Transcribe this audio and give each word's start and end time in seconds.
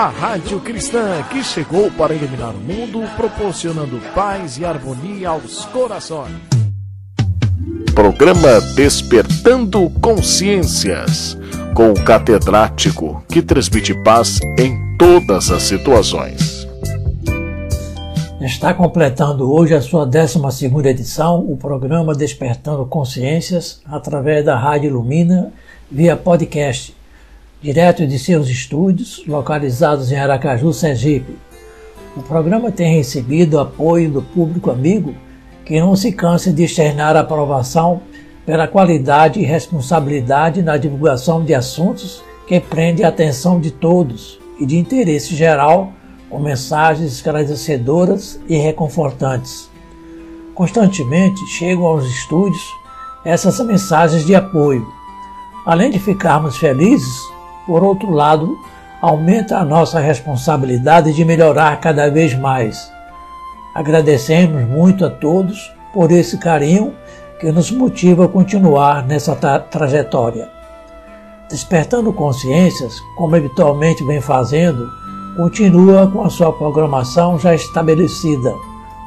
A 0.00 0.08
Rádio 0.08 0.58
Cristã 0.60 1.22
que 1.30 1.44
chegou 1.44 1.90
para 1.90 2.14
iluminar 2.14 2.54
o 2.54 2.58
mundo, 2.58 3.02
proporcionando 3.18 4.00
paz 4.14 4.56
e 4.56 4.64
harmonia 4.64 5.28
aos 5.28 5.66
corações. 5.66 6.32
Programa 7.94 8.62
Despertando 8.74 9.90
Consciências, 10.00 11.36
com 11.74 11.90
o 11.90 12.02
catedrático 12.02 13.22
que 13.28 13.42
transmite 13.42 13.92
paz 14.02 14.40
em 14.58 14.96
todas 14.96 15.50
as 15.50 15.64
situações. 15.64 16.66
Está 18.40 18.72
completando 18.72 19.52
hoje 19.52 19.74
a 19.74 19.82
sua 19.82 20.06
12 20.06 20.40
edição, 20.88 21.40
o 21.40 21.58
programa 21.58 22.14
Despertando 22.14 22.86
Consciências, 22.86 23.82
através 23.84 24.46
da 24.46 24.56
Rádio 24.56 24.94
Lumina, 24.94 25.52
via 25.90 26.16
podcast 26.16 26.98
direto 27.62 28.06
de 28.06 28.18
seus 28.18 28.48
estúdios, 28.48 29.22
localizados 29.26 30.10
em 30.10 30.16
Aracaju, 30.16 30.72
Sergipe. 30.72 31.36
O 32.16 32.22
programa 32.22 32.72
tem 32.72 32.96
recebido 32.96 33.60
apoio 33.60 34.10
do 34.10 34.22
público 34.22 34.70
amigo 34.70 35.14
que 35.64 35.78
não 35.78 35.94
se 35.94 36.10
cansa 36.10 36.52
de 36.52 36.64
externar 36.64 37.16
aprovação 37.16 38.00
pela 38.46 38.66
qualidade 38.66 39.38
e 39.38 39.44
responsabilidade 39.44 40.62
na 40.62 40.76
divulgação 40.76 41.44
de 41.44 41.54
assuntos 41.54 42.24
que 42.48 42.58
prende 42.58 43.04
a 43.04 43.08
atenção 43.08 43.60
de 43.60 43.70
todos 43.70 44.40
e 44.58 44.66
de 44.66 44.78
interesse 44.78 45.36
geral, 45.36 45.92
com 46.28 46.40
mensagens 46.40 47.12
esclarecedoras 47.12 48.40
e 48.48 48.56
reconfortantes. 48.56 49.70
Constantemente 50.54 51.40
chegam 51.46 51.84
aos 51.84 52.04
estúdios 52.06 52.62
essas 53.24 53.60
mensagens 53.60 54.24
de 54.24 54.34
apoio. 54.34 54.86
Além 55.66 55.90
de 55.90 55.98
ficarmos 55.98 56.56
felizes, 56.56 57.20
por 57.70 57.84
outro 57.84 58.10
lado, 58.10 58.58
aumenta 59.00 59.56
a 59.56 59.64
nossa 59.64 60.00
responsabilidade 60.00 61.12
de 61.12 61.24
melhorar 61.24 61.78
cada 61.80 62.10
vez 62.10 62.36
mais. 62.36 62.90
Agradecemos 63.72 64.68
muito 64.68 65.06
a 65.06 65.08
todos 65.08 65.72
por 65.94 66.10
esse 66.10 66.36
carinho 66.36 66.92
que 67.38 67.52
nos 67.52 67.70
motiva 67.70 68.24
a 68.24 68.28
continuar 68.28 69.06
nessa 69.06 69.36
tra 69.36 69.60
trajetória. 69.60 70.48
Despertando 71.48 72.12
Consciências, 72.12 72.92
como 73.16 73.36
habitualmente 73.36 74.02
vem 74.02 74.20
fazendo, 74.20 74.90
continua 75.36 76.10
com 76.10 76.24
a 76.24 76.28
sua 76.28 76.52
programação 76.52 77.38
já 77.38 77.54
estabelecida, 77.54 78.52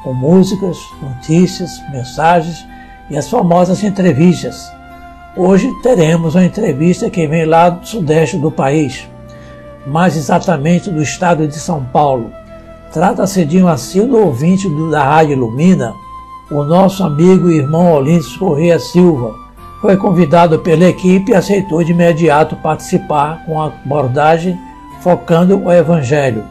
com 0.02 0.14
músicas, 0.14 0.78
notícias, 1.02 1.70
mensagens 1.92 2.64
e 3.10 3.16
as 3.18 3.28
famosas 3.28 3.84
entrevistas 3.84 4.73
Hoje 5.36 5.68
teremos 5.82 6.36
uma 6.36 6.44
entrevista 6.44 7.10
que 7.10 7.26
vem 7.26 7.44
lá 7.44 7.68
do 7.68 7.84
sudeste 7.84 8.38
do 8.38 8.52
país, 8.52 9.08
mais 9.84 10.16
exatamente 10.16 10.88
do 10.88 11.02
estado 11.02 11.48
de 11.48 11.56
São 11.56 11.82
Paulo. 11.82 12.30
Trata-se 12.92 13.44
de 13.44 13.60
um 13.60 13.66
assíduo 13.66 14.26
ouvinte 14.26 14.68
da 14.92 15.02
Rádio 15.02 15.36
Lumina, 15.36 15.92
o 16.52 16.62
nosso 16.62 17.02
amigo 17.02 17.50
e 17.50 17.56
irmão 17.56 17.94
Olímpio 17.94 18.38
Correia 18.38 18.78
Silva. 18.78 19.34
Foi 19.80 19.96
convidado 19.96 20.60
pela 20.60 20.84
equipe 20.84 21.32
e 21.32 21.34
aceitou 21.34 21.82
de 21.82 21.90
imediato 21.90 22.54
participar 22.54 23.44
com 23.44 23.60
a 23.60 23.66
abordagem 23.66 24.56
focando 25.00 25.58
o 25.58 25.72
Evangelho. 25.72 26.44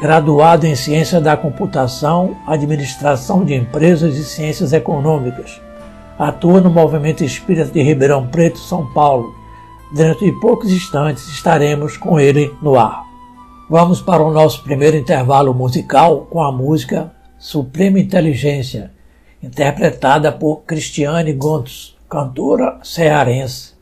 Graduado 0.00 0.64
em 0.64 0.76
Ciência 0.76 1.20
da 1.20 1.36
Computação, 1.36 2.36
Administração 2.46 3.44
de 3.44 3.52
Empresas 3.52 4.16
e 4.16 4.22
Ciências 4.22 4.72
Econômicas 4.72 5.60
atua 6.28 6.60
no 6.60 6.70
Movimento 6.70 7.24
Espírita 7.24 7.70
de 7.70 7.82
Ribeirão 7.82 8.28
Preto, 8.28 8.58
São 8.58 8.86
Paulo. 8.92 9.34
Dentro 9.92 10.24
de 10.24 10.32
poucos 10.40 10.70
instantes 10.70 11.28
estaremos 11.28 11.96
com 11.96 12.18
ele 12.18 12.54
no 12.62 12.78
ar. 12.78 13.04
Vamos 13.68 14.00
para 14.00 14.22
o 14.22 14.32
nosso 14.32 14.62
primeiro 14.62 14.96
intervalo 14.96 15.52
musical 15.52 16.26
com 16.30 16.42
a 16.42 16.52
música 16.52 17.12
Suprema 17.38 17.98
Inteligência, 17.98 18.92
interpretada 19.42 20.30
por 20.30 20.62
Cristiane 20.62 21.32
Gontos, 21.32 21.96
cantora 22.08 22.78
cearense. 22.84 23.72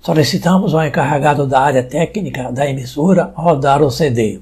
Solicitamos 0.00 0.74
ao 0.74 0.84
encarregado 0.84 1.46
da 1.46 1.60
área 1.60 1.82
técnica 1.82 2.52
da 2.52 2.68
emissora 2.68 3.32
rodar 3.34 3.82
o 3.82 3.90
CD. 3.90 4.40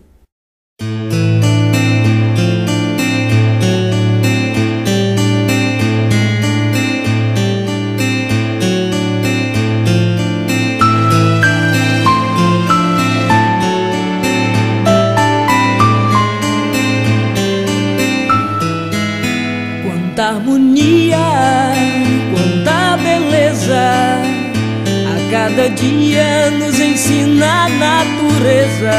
Ensina 27.09 27.65
a 27.65 27.69
natureza 27.71 28.91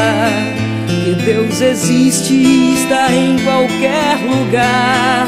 que 0.88 1.14
Deus 1.24 1.60
existe 1.60 2.34
e 2.34 2.74
está 2.74 3.12
em 3.12 3.38
qualquer 3.38 4.18
lugar. 4.28 5.26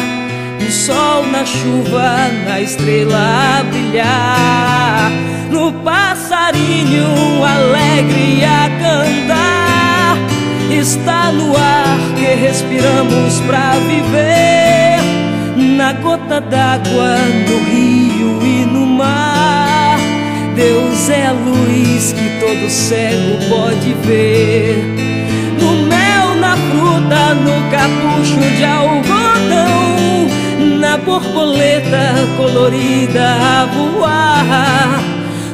No 0.61 0.71
sol, 0.71 1.25
na 1.27 1.45
chuva, 1.45 2.29
na 2.45 2.61
estrela 2.61 3.61
a 3.61 3.63
brilhar, 3.65 5.13
no 5.51 5.73
passarinho 5.85 7.45
alegre 7.45 8.45
a 8.45 8.69
cantar. 8.81 10.17
Está 10.71 11.31
no 11.31 11.57
ar 11.57 11.99
que 12.17 12.35
respiramos 12.35 13.41
para 13.47 13.75
viver, 13.87 15.77
na 15.77 15.93
gota 15.93 16.41
d'água, 16.41 17.17
todo 22.53 22.69
cego 22.69 23.39
pode 23.49 23.95
ver. 24.05 24.77
No 25.59 25.87
mel, 25.87 26.35
na 26.37 26.55
fruta, 26.55 27.35
no 27.35 27.71
capucho 27.71 28.41
de 28.57 28.65
algodão, 28.65 30.29
na 30.79 30.99
borboleta 30.99 32.13
colorida 32.37 33.25
a 33.25 33.65
voar, 33.67 35.03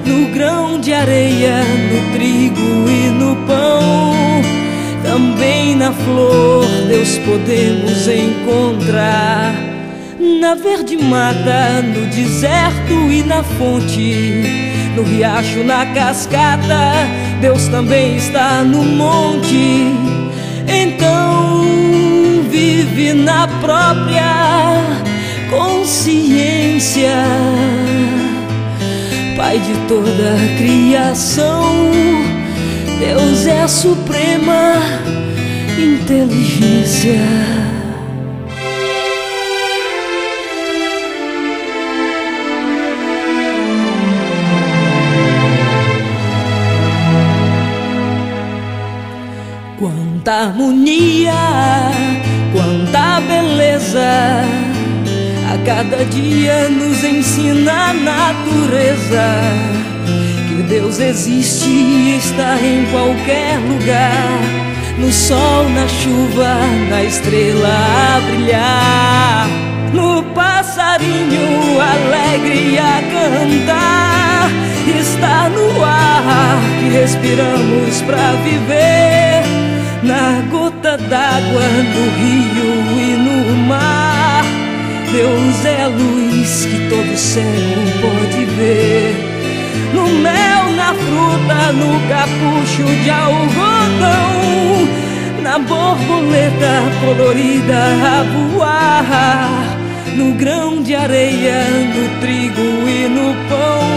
no 0.04 0.34
grão 0.34 0.80
de 0.80 0.92
areia, 0.92 1.62
no 1.62 2.12
trigo 2.12 2.90
e 2.90 3.08
no 3.10 3.36
pão. 3.46 4.42
Também 5.04 5.76
na 5.76 5.92
flor, 5.92 6.66
Deus 6.88 7.16
podemos 7.18 8.08
encontrar. 8.08 9.54
Na 10.40 10.56
verde 10.56 10.96
mata, 10.96 11.80
no 11.80 12.06
deserto 12.06 12.92
e 12.92 13.22
na 13.22 13.44
fonte 13.44 14.77
no 14.94 15.02
riacho, 15.02 15.64
na 15.64 15.86
cascata, 15.86 16.92
Deus 17.40 17.68
também 17.68 18.16
está 18.16 18.62
no 18.62 18.82
monte. 18.82 19.94
Então 20.66 21.64
vive 22.50 23.12
na 23.12 23.48
própria 23.60 24.82
consciência, 25.50 27.24
Pai 29.36 29.58
de 29.58 29.74
toda 29.86 30.34
a 30.34 30.58
criação. 30.58 31.62
Deus 32.98 33.46
é 33.46 33.62
a 33.62 33.68
suprema 33.68 34.74
inteligência. 35.78 37.57
Harmonia, 50.38 51.32
quanta 52.52 53.20
beleza. 53.20 54.44
A 55.52 55.58
cada 55.64 56.04
dia 56.04 56.68
nos 56.68 57.02
ensina 57.02 57.90
a 57.90 57.94
natureza 57.94 59.26
que 60.48 60.62
Deus 60.62 61.00
existe 61.00 61.68
e 61.68 62.16
está 62.16 62.56
em 62.60 62.84
qualquer 62.92 63.58
lugar. 63.58 64.40
No 64.98 65.10
sol, 65.12 65.68
na 65.70 65.88
chuva, 65.88 66.56
na 66.88 67.02
estrela 67.02 67.68
a 67.68 68.20
brilhar, 68.20 69.48
no 69.92 70.22
passarinho 70.34 71.80
alegre 71.80 72.78
a 72.78 73.02
cantar. 73.12 74.50
Está 75.00 75.48
no 75.50 75.84
ar 75.84 76.58
que 76.80 76.88
respiramos 76.96 78.02
para 78.02 78.32
viver 78.42 79.37
na 80.08 80.40
gota 80.50 80.96
d'água, 80.96 81.66
no 81.94 82.04
rio 82.18 82.72
e 82.98 83.10
no 83.26 83.56
mar. 83.68 84.42
Deus 85.12 85.64
é 85.66 85.82
a 85.82 85.88
luz 85.88 86.64
que 86.64 86.88
todo 86.88 87.16
cego 87.16 87.82
pode 88.00 88.44
ver. 88.56 89.14
No 89.92 90.08
mel, 90.08 90.72
na 90.76 90.94
fruta, 90.94 91.72
no 91.72 92.00
capucho 92.08 92.84
de 93.04 93.10
algodão. 93.10 94.38
na 95.42 95.58
borboleta 95.58 96.82
colorida 97.00 97.80
a 98.14 98.22
voar, 98.22 99.78
no 100.14 100.34
grão 100.34 100.82
de 100.82 100.94
areia, 100.94 101.64
no 101.94 102.20
trigo 102.20 102.68
e 102.86 103.08
no 103.08 103.34
pão, 103.48 103.88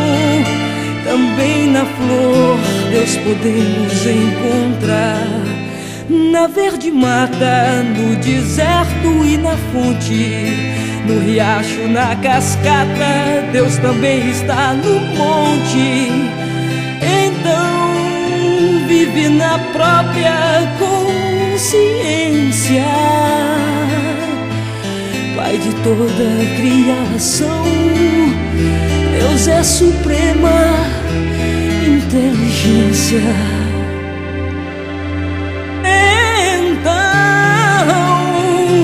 também 1.04 1.68
na 1.68 1.84
flor 1.86 2.58
Deus 2.92 3.18
podemos 3.18 4.06
encontrar. 4.06 5.51
Na 6.12 6.46
verde 6.46 6.92
mata, 6.92 7.82
no 7.84 8.18
deserto 8.18 9.26
e 9.26 9.38
na 9.38 9.56
fonte, 9.72 10.46
no 11.08 11.22
riacho, 11.22 11.88
na 11.88 12.14
cascata, 12.18 13.48
Deus 13.54 13.78
também 13.78 14.30
está 14.30 14.74
no 14.74 15.00
monte. 15.16 16.12
Então 17.02 17.94
vive 18.90 19.30
na 19.30 19.58
própria 19.72 20.68
consciência, 20.78 22.84
Pai 25.38 25.58
de 25.60 25.74
toda 25.76 26.04
a 26.04 26.46
criação, 26.58 27.64
Deus 29.18 29.48
é 29.48 29.64
suprema 29.64 30.76
inteligência. 31.88 33.61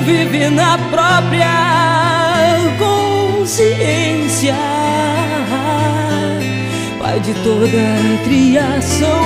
Vive 0.08 0.50
na 0.50 0.78
própria 0.90 1.52
consciência. 2.80 4.56
Pai 6.98 7.20
de 7.20 7.34
toda 7.44 7.68
a 7.68 8.24
criação, 8.24 9.26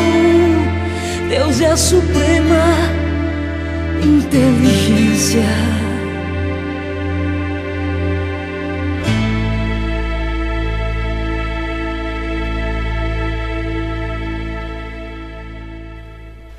Deus 1.30 1.62
é 1.62 1.68
a 1.68 1.78
suprema 1.78 2.66
inteligência. 4.04 5.46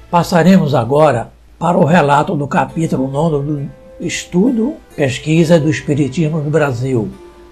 Passaremos 0.08 0.76
agora 0.76 1.32
para 1.58 1.76
o 1.76 1.84
relato 1.84 2.36
do 2.36 2.46
capítulo 2.46 3.10
9 3.10 3.44
do 3.44 3.81
Estudo, 4.02 4.75
pesquisa 4.96 5.60
do 5.60 5.70
Espiritismo 5.70 6.38
no 6.38 6.50
Brasil. 6.50 7.08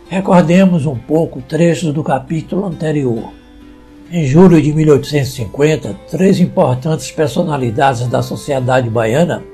Recordemos 0.08 0.84
um 0.84 0.96
pouco 0.96 1.40
trechos 1.40 1.94
do 1.94 2.02
capítulo 2.02 2.66
anterior. 2.66 3.30
Em 4.10 4.26
julho 4.26 4.60
de 4.60 4.72
1850, 4.72 5.94
três 6.10 6.40
importantes 6.40 7.08
personalidades 7.12 8.08
da 8.08 8.20
sociedade 8.20 8.90
baiana 8.90 9.44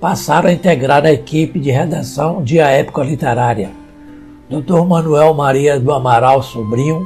passaram 0.00 0.48
a 0.48 0.52
integrar 0.52 1.04
a 1.04 1.12
equipe 1.12 1.58
de 1.58 1.72
redação 1.72 2.44
de 2.44 2.60
A 2.60 2.68
Época 2.68 3.02
Literária. 3.02 3.72
Dr. 4.48 4.86
Manuel 4.86 5.34
Maria 5.34 5.80
do 5.80 5.92
Amaral 5.92 6.44
Sobrinho, 6.44 7.04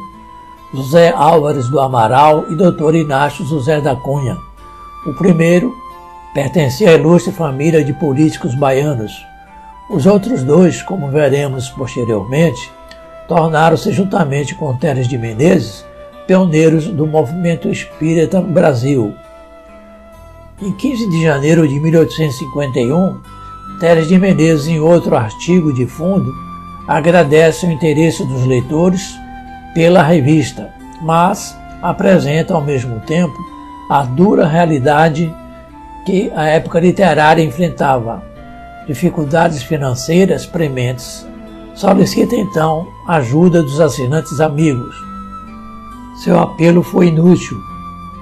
José 0.75 1.11
Álvares 1.17 1.67
do 1.70 1.81
Amaral 1.81 2.44
e 2.53 2.56
Dr. 2.56 2.94
Inácio 2.97 3.43
José 3.47 3.81
da 3.81 3.97
Cunha. 3.97 4.37
O 5.06 5.15
primeiro 5.15 5.75
Pertencia 6.35 6.91
à 6.91 6.95
ilustre 6.95 7.33
família 7.33 7.85
de 7.85 7.93
políticos 7.93 8.57
baianos. 8.57 9.25
Os 9.89 10.05
outros 10.05 10.43
dois, 10.43 10.83
como 10.83 11.09
veremos 11.09 11.71
posteriormente, 11.71 12.73
tornaram-se, 13.29 13.93
juntamente 13.93 14.53
com 14.57 14.77
Teres 14.77 15.07
de 15.07 15.17
Menezes, 15.17 15.85
pioneiros 16.27 16.89
do 16.89 17.07
movimento 17.07 17.69
espírita 17.69 18.41
no 18.41 18.49
Brasil. 18.49 19.15
Em 20.61 20.73
15 20.73 21.09
de 21.09 21.23
janeiro 21.23 21.69
de 21.69 21.79
1851, 21.79 23.21
Teres 23.79 24.09
de 24.09 24.19
Menezes, 24.19 24.67
em 24.67 24.81
outro 24.81 25.15
artigo 25.15 25.73
de 25.73 25.87
fundo, 25.87 26.33
agradece 26.89 27.65
o 27.65 27.71
interesse 27.71 28.27
dos 28.27 28.45
leitores 28.45 29.15
pela 29.73 30.03
revista, 30.03 30.69
mas 31.01 31.57
apresenta 31.81 32.55
ao 32.55 32.61
mesmo 32.61 32.99
tempo 33.01 33.37
a 33.89 34.03
dura 34.03 34.49
realidade 34.49 35.33
que 36.05 36.31
a 36.35 36.45
época 36.45 36.81
literária 36.81 37.43
enfrentava 37.43 38.23
dificuldades 38.87 39.62
financeiras 39.62 40.45
prementes, 40.45 41.27
solicita 41.75 42.37
então 42.37 42.87
a 43.06 43.17
ajuda 43.17 43.62
dos 43.62 43.81
assinantes 43.81 44.41
amigos. 44.41 44.95
Seu 46.23 46.39
apelo 46.39 46.83
foi 46.83 47.09
inútil, 47.09 47.56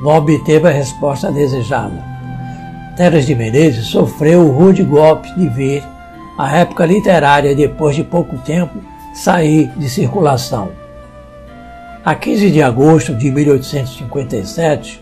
não 0.03 0.13
obteve 0.13 0.69
a 0.69 0.73
resposta 0.73 1.31
desejada. 1.31 2.13
Teres 2.97 3.27
de 3.27 3.35
Menezes 3.35 3.87
sofreu 3.87 4.43
o 4.43 4.53
rude 4.53 4.83
golpe 4.83 5.29
de 5.35 5.49
ver 5.49 5.85
a 6.39 6.57
época 6.57 6.87
literária, 6.87 7.55
depois 7.55 7.95
de 7.95 8.05
pouco 8.05 8.39
tempo, 8.39 8.79
sair 9.15 9.69
de 9.77 9.89
circulação. 9.89 10.71
A 12.05 12.15
15 12.15 12.51
de 12.51 12.63
agosto 12.63 13.15
de 13.15 13.31
1857, 13.31 15.02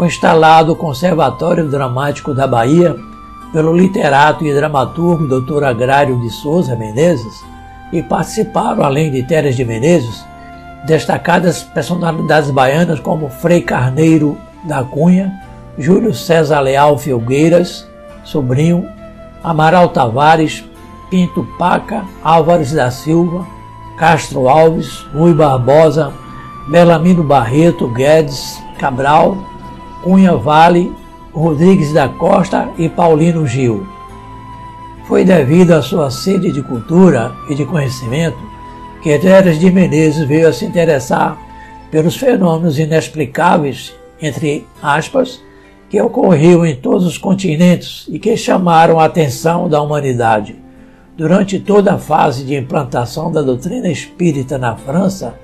foi 0.00 0.06
instalado 0.06 0.72
o 0.72 0.76
Conservatório 0.76 1.68
Dramático 1.68 2.32
da 2.32 2.46
Bahia 2.46 2.96
pelo 3.52 3.76
literato 3.76 4.46
e 4.46 4.54
dramaturgo 4.54 5.28
Dr. 5.28 5.62
Agrário 5.62 6.18
de 6.22 6.30
Souza 6.30 6.74
Menezes 6.74 7.44
e 7.92 8.02
participaram, 8.02 8.82
além 8.82 9.10
de 9.10 9.22
Teres 9.22 9.54
de 9.54 9.62
Menezes, 9.62 10.24
destacadas 10.86 11.62
personalidades 11.62 12.50
baianas 12.50 12.98
como 12.98 13.28
Frei 13.28 13.60
Carneiro 13.60 14.38
da 14.64 14.82
Cunha, 14.82 15.38
Júlio 15.76 16.14
César 16.14 16.60
Leal 16.60 16.96
Filgueiras, 16.96 17.86
sobrinho, 18.24 18.88
Amaral 19.44 19.90
Tavares, 19.90 20.64
Pinto 21.10 21.46
Paca, 21.58 22.06
Álvares 22.24 22.72
da 22.72 22.90
Silva, 22.90 23.46
Castro 23.98 24.48
Alves, 24.48 25.04
Rui 25.12 25.34
Barbosa, 25.34 26.10
Belamino 26.70 27.22
Barreto 27.22 27.86
Guedes 27.88 28.58
Cabral, 28.78 29.36
Cunha 30.02 30.36
Vale, 30.36 30.92
Rodrigues 31.32 31.92
da 31.92 32.08
Costa 32.08 32.68
e 32.78 32.88
Paulino 32.88 33.46
Gil. 33.46 33.86
Foi 35.06 35.24
devido 35.24 35.72
à 35.72 35.82
sua 35.82 36.10
sede 36.10 36.52
de 36.52 36.62
cultura 36.62 37.32
e 37.48 37.54
de 37.54 37.64
conhecimento 37.64 38.38
que 39.02 39.18
Teres 39.18 39.58
de 39.58 39.70
Menezes 39.70 40.26
veio 40.26 40.48
a 40.48 40.52
se 40.52 40.64
interessar 40.64 41.36
pelos 41.90 42.16
fenômenos 42.16 42.78
inexplicáveis, 42.78 43.94
entre 44.20 44.66
aspas, 44.82 45.42
que 45.88 46.00
ocorriam 46.00 46.64
em 46.64 46.76
todos 46.76 47.04
os 47.04 47.18
continentes 47.18 48.06
e 48.08 48.18
que 48.18 48.36
chamaram 48.36 49.00
a 49.00 49.06
atenção 49.06 49.68
da 49.68 49.82
humanidade. 49.82 50.54
Durante 51.16 51.58
toda 51.58 51.94
a 51.94 51.98
fase 51.98 52.44
de 52.44 52.54
implantação 52.54 53.32
da 53.32 53.42
doutrina 53.42 53.88
espírita 53.90 54.56
na 54.56 54.76
França, 54.76 55.34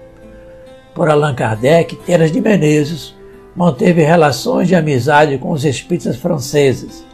por 0.94 1.10
Allan 1.10 1.34
Kardec, 1.34 1.96
Teres 1.96 2.30
de 2.30 2.40
Menezes 2.40 3.15
manteve 3.56 4.02
relações 4.02 4.68
de 4.68 4.74
amizade 4.74 5.38
com 5.38 5.50
os 5.50 5.64
espíritas 5.64 6.16
franceses. 6.16 7.04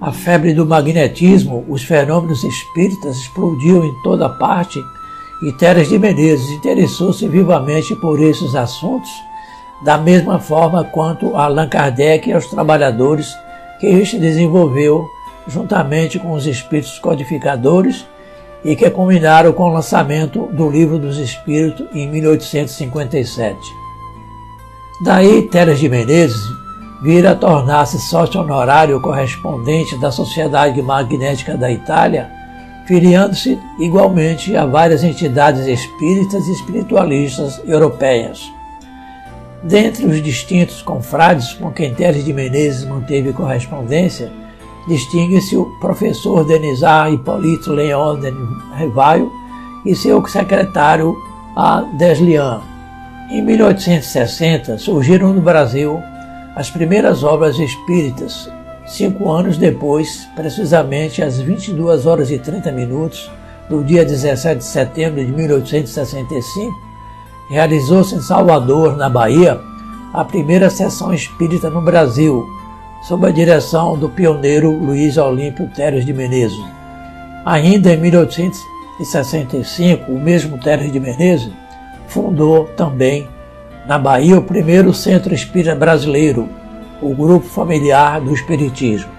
A 0.00 0.12
febre 0.12 0.52
do 0.52 0.66
magnetismo, 0.66 1.64
os 1.68 1.82
fenômenos 1.82 2.44
espíritas 2.44 3.16
explodiu 3.16 3.84
em 3.84 4.02
toda 4.02 4.28
parte 4.28 4.78
e 5.42 5.52
Teres 5.52 5.88
de 5.88 5.98
Menezes 5.98 6.50
interessou-se 6.50 7.26
vivamente 7.28 7.94
por 7.96 8.20
esses 8.20 8.54
assuntos, 8.54 9.10
da 9.84 9.96
mesma 9.96 10.38
forma 10.38 10.84
quanto 10.84 11.36
Allan 11.36 11.68
Kardec 11.68 12.28
e 12.28 12.34
os 12.34 12.46
trabalhadores 12.46 13.34
que 13.80 13.86
este 13.86 14.18
desenvolveu 14.18 15.08
juntamente 15.46 16.18
com 16.18 16.32
os 16.32 16.46
espíritos 16.46 16.98
codificadores 16.98 18.04
e 18.64 18.76
que 18.76 18.90
culminaram 18.90 19.52
com 19.52 19.64
o 19.64 19.72
lançamento 19.72 20.46
do 20.52 20.68
Livro 20.68 20.98
dos 20.98 21.18
Espíritos 21.18 21.86
em 21.94 22.08
1857. 22.08 23.77
Daí, 25.00 25.42
Teres 25.42 25.78
de 25.78 25.88
Menezes 25.88 26.42
vira 27.00 27.30
a 27.30 27.36
tornar-se 27.36 28.00
sócio 28.00 28.40
honorário 28.40 29.00
correspondente 29.00 29.96
da 30.00 30.10
Sociedade 30.10 30.82
Magnética 30.82 31.56
da 31.56 31.70
Itália, 31.70 32.28
filiando-se 32.84 33.56
igualmente 33.78 34.56
a 34.56 34.66
várias 34.66 35.04
entidades 35.04 35.66
espíritas 35.66 36.48
e 36.48 36.52
espiritualistas 36.52 37.60
europeias. 37.64 38.40
Dentre 39.62 40.04
os 40.06 40.20
distintos 40.20 40.82
confrades 40.82 41.52
com 41.52 41.70
quem 41.70 41.94
Teres 41.94 42.24
de 42.24 42.32
Menezes 42.32 42.84
manteve 42.84 43.32
correspondência, 43.32 44.32
distingue-se 44.88 45.56
o 45.56 45.66
professor 45.78 46.44
Denisar 46.44 47.12
Hipólito 47.12 47.72
Leon 47.72 48.18
de 48.18 48.32
Revaio 48.74 49.30
e 49.86 49.94
seu 49.94 50.26
secretário 50.26 51.14
A. 51.54 51.82
Deslian. 51.96 52.77
Em 53.30 53.42
1860 53.42 54.78
surgiram 54.78 55.34
no 55.34 55.42
Brasil 55.42 56.02
as 56.56 56.70
primeiras 56.70 57.22
obras 57.22 57.58
espíritas. 57.58 58.50
Cinco 58.86 59.30
anos 59.30 59.58
depois, 59.58 60.26
precisamente 60.34 61.22
às 61.22 61.38
22 61.38 62.06
horas 62.06 62.30
e 62.30 62.38
30 62.38 62.72
minutos 62.72 63.30
do 63.68 63.84
dia 63.84 64.02
17 64.02 64.60
de 64.60 64.64
setembro 64.64 65.22
de 65.22 65.30
1865, 65.30 66.72
realizou-se 67.50 68.14
em 68.14 68.22
Salvador, 68.22 68.96
na 68.96 69.10
Bahia, 69.10 69.60
a 70.14 70.24
primeira 70.24 70.70
sessão 70.70 71.12
espírita 71.12 71.68
no 71.68 71.82
Brasil, 71.82 72.46
sob 73.06 73.28
a 73.28 73.30
direção 73.30 73.98
do 73.98 74.08
pioneiro 74.08 74.70
Luiz 74.70 75.18
Olímpio 75.18 75.68
Teres 75.76 76.06
de 76.06 76.14
Menezes. 76.14 76.56
Ainda 77.44 77.92
em 77.92 77.98
1865, 77.98 80.10
o 80.10 80.18
mesmo 80.18 80.56
Teres 80.56 80.90
de 80.90 80.98
Menezes 80.98 81.52
fundou 82.08 82.64
também 82.76 83.28
na 83.86 83.98
Bahia 83.98 84.38
o 84.38 84.42
primeiro 84.42 84.92
centro 84.92 85.34
espírita 85.34 85.74
brasileiro, 85.74 86.48
o 87.00 87.14
Grupo 87.14 87.46
Familiar 87.46 88.20
do 88.20 88.34
Espiritismo. 88.34 89.10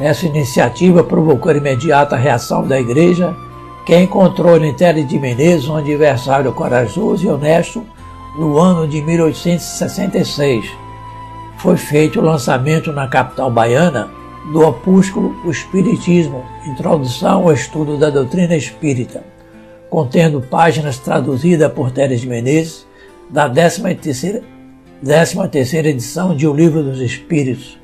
Essa 0.00 0.26
iniciativa 0.26 1.04
provocou 1.04 1.54
imediata 1.54 2.16
reação 2.16 2.66
da 2.66 2.80
igreja, 2.80 3.36
que 3.84 3.96
encontrou 3.96 4.56
em 4.56 4.72
Teres 4.74 5.06
de 5.06 5.18
Menezes 5.18 5.68
um 5.68 5.76
adversário 5.76 6.52
corajoso 6.52 7.26
e 7.26 7.28
honesto 7.28 7.84
no 8.38 8.58
ano 8.58 8.88
de 8.88 9.02
1866. 9.02 10.64
Foi 11.58 11.76
feito 11.76 12.20
o 12.20 12.24
lançamento 12.24 12.92
na 12.92 13.06
capital 13.06 13.50
baiana 13.50 14.10
do 14.52 14.66
opúsculo 14.66 15.36
O 15.44 15.50
Espiritismo, 15.50 16.44
Introdução 16.66 17.42
ao 17.42 17.52
Estudo 17.52 17.96
da 17.96 18.10
Doutrina 18.10 18.56
Espírita, 18.56 19.22
contendo 19.92 20.40
páginas 20.40 20.98
traduzidas 20.98 21.70
por 21.70 21.90
Teres 21.90 22.22
de 22.22 22.26
Menezes 22.26 22.86
da 23.28 23.46
13ª, 23.46 24.42
13ª 25.04 25.84
edição 25.84 26.34
de 26.34 26.48
O 26.48 26.54
Livro 26.54 26.82
dos 26.82 26.98
Espíritos, 26.98 27.78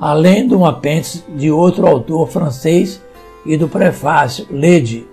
além 0.00 0.48
de 0.48 0.54
um 0.56 0.66
apêndice 0.66 1.22
de 1.36 1.52
outro 1.52 1.86
autor 1.86 2.28
francês 2.28 3.00
e 3.46 3.56
do 3.56 3.68
prefácio 3.68 4.48
Lede, 4.50 5.06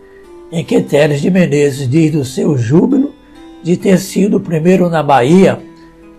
em 0.51 0.65
que 0.65 0.81
Teres 0.81 1.21
de 1.21 1.29
Menezes 1.29 1.87
diz 1.87 2.11
do 2.11 2.25
seu 2.25 2.57
júbilo 2.57 3.13
de 3.61 3.77
ter 3.77 3.99
sido 3.99 4.37
o 4.37 4.41
primeiro 4.41 4.89
na 4.89 5.03
Bahia 5.03 5.61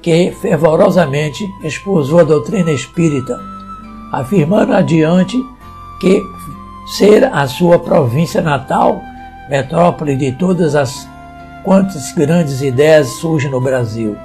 que 0.00 0.30
fervorosamente 0.40 1.44
esposou 1.64 2.20
a 2.20 2.24
doutrina 2.24 2.70
espírita, 2.70 3.40
afirmando 4.12 4.72
adiante 4.72 5.36
que 6.00 6.22
ser 6.96 7.24
a 7.24 7.44
sua 7.48 7.80
província 7.80 8.40
natal, 8.40 9.02
metrópole 9.48 10.16
de 10.16 10.32
todas 10.32 10.74
as 10.74 11.08
quantas 11.64 12.12
grandes 12.12 12.62
ideias 12.62 13.08
surgem 13.20 13.50
no 13.50 13.60
Brasil, 13.60 14.16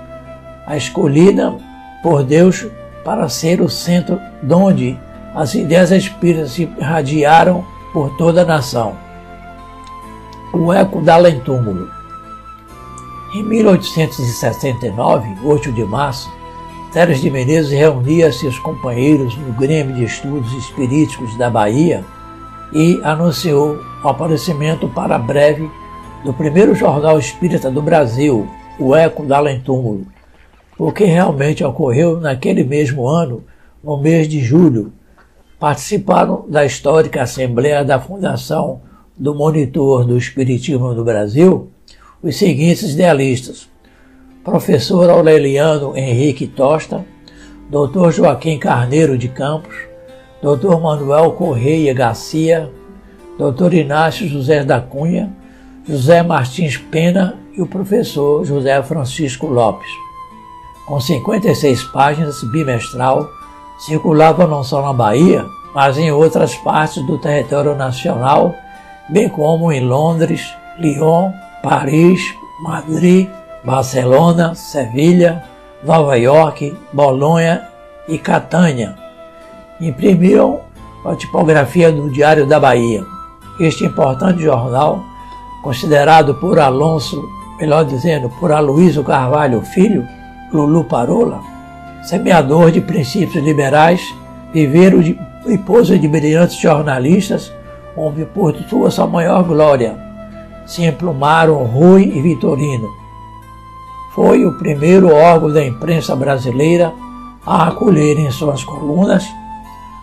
a 0.65 0.75
escolhida 0.75 1.55
por 2.01 2.23
Deus 2.23 2.65
para 3.03 3.29
ser 3.29 3.61
o 3.61 3.69
centro 3.69 4.19
donde 4.41 4.97
as 5.35 5.53
ideias 5.53 5.91
espíritas 5.91 6.51
se 6.51 6.63
irradiaram 6.79 7.65
por 7.93 8.15
toda 8.17 8.41
a 8.41 8.45
nação. 8.45 8.95
O 10.53 10.73
eco 10.73 11.01
da 11.01 11.17
Lentúmulo 11.17 11.97
em 13.33 13.43
1869, 13.43 15.37
8 15.43 15.71
de 15.73 15.83
março, 15.83 16.31
Teres 16.93 17.19
de 17.19 17.29
Menezes 17.29 17.71
reunia 17.71 18.31
seus 18.31 18.57
companheiros 18.57 19.35
no 19.37 19.51
Grêmio 19.53 19.93
de 19.93 20.05
Estudos 20.05 20.53
Espiríticos 20.53 21.37
da 21.37 21.49
Bahia 21.49 22.05
e 22.73 22.99
anunciou 23.03 23.79
o 24.03 24.07
aparecimento 24.07 24.87
para 24.89 25.17
breve 25.17 25.69
do 26.23 26.33
primeiro 26.33 26.75
jornal 26.75 27.17
espírita 27.17 27.71
do 27.71 27.81
Brasil, 27.81 28.47
o 28.79 28.95
Eco 28.95 29.25
da 29.25 29.37
Além-Túmulo, 29.37 30.05
o 30.77 30.91
que 30.91 31.05
realmente 31.05 31.63
ocorreu 31.63 32.19
naquele 32.19 32.63
mesmo 32.63 33.07
ano, 33.07 33.43
no 33.83 33.97
mês 33.97 34.27
de 34.27 34.39
julho. 34.41 34.91
Participaram 35.59 36.45
da 36.47 36.65
histórica 36.65 37.23
Assembleia 37.23 37.83
da 37.83 37.99
Fundação 37.99 38.81
do 39.17 39.33
Monitor 39.33 40.05
do 40.05 40.17
Espiritismo 40.17 40.93
do 40.93 41.03
Brasil 41.03 41.71
os 42.21 42.35
seguintes 42.35 42.93
idealistas: 42.93 43.69
professor 44.43 45.09
Aureliano 45.09 45.95
Henrique 45.95 46.47
Tosta, 46.47 47.05
Dr. 47.69 48.11
Joaquim 48.11 48.57
Carneiro 48.57 49.17
de 49.17 49.27
Campos, 49.27 49.75
Dr. 50.41 50.79
Manuel 50.79 51.31
Correia 51.31 51.93
Garcia, 51.93 52.71
Dr. 53.37 53.73
Inácio 53.73 54.27
José 54.27 54.63
da 54.63 54.79
Cunha, 54.79 55.31
José 55.87 56.21
Martins 56.21 56.77
Pena 56.77 57.35
e 57.55 57.61
o 57.61 57.67
professor 57.67 58.43
José 58.45 58.81
Francisco 58.83 59.47
Lopes. 59.47 59.89
Com 60.87 60.99
56 60.99 61.83
páginas, 61.85 62.43
bimestral, 62.51 63.29
circulava 63.79 64.47
não 64.47 64.63
só 64.63 64.81
na 64.81 64.93
Bahia, 64.93 65.45
mas 65.73 65.97
em 65.97 66.11
outras 66.11 66.55
partes 66.55 67.05
do 67.05 67.17
território 67.17 67.75
nacional, 67.75 68.55
bem 69.09 69.29
como 69.29 69.71
em 69.71 69.81
Londres, 69.81 70.53
Lyon, 70.79 71.31
Paris, 71.61 72.21
Madrid, 72.61 73.29
Barcelona, 73.63 74.55
Sevilha, 74.55 75.43
Nova 75.83 76.17
York, 76.17 76.75
Bolonha 76.93 77.67
e 78.07 78.17
Catânia. 78.17 79.06
Imprimiram 79.79 80.61
a 81.05 81.15
tipografia 81.15 81.91
do 81.91 82.09
Diário 82.09 82.45
da 82.45 82.59
Bahia. 82.59 83.05
Este 83.59 83.85
importante 83.85 84.41
jornal, 84.41 85.03
considerado 85.63 86.35
por 86.35 86.59
Alonso, 86.59 87.23
melhor 87.59 87.85
dizendo, 87.85 88.29
por 88.39 88.51
Aloysio 88.51 89.03
Carvalho 89.03 89.61
Filho, 89.61 90.05
Lulu 90.51 90.83
Parola, 90.85 91.41
semeador 92.03 92.71
de 92.71 92.81
princípios 92.81 93.43
liberais, 93.43 94.01
viveiro 94.53 95.03
de, 95.03 95.17
e 95.45 95.99
de 95.99 96.07
brilhantes 96.07 96.59
jornalistas, 96.59 97.51
onde 97.95 98.25
por 98.25 98.55
sua 98.91 99.07
maior 99.07 99.43
glória 99.43 99.97
se 100.65 100.83
emplumaram 100.85 101.63
Rui 101.63 102.03
e 102.03 102.21
Vitorino. 102.21 102.89
Foi 104.13 104.45
o 104.45 104.57
primeiro 104.57 105.13
órgão 105.13 105.51
da 105.51 105.65
imprensa 105.65 106.15
brasileira 106.15 106.93
a 107.45 107.67
acolher 107.67 108.19
em 108.19 108.29
suas 108.29 108.63
colunas 108.63 109.25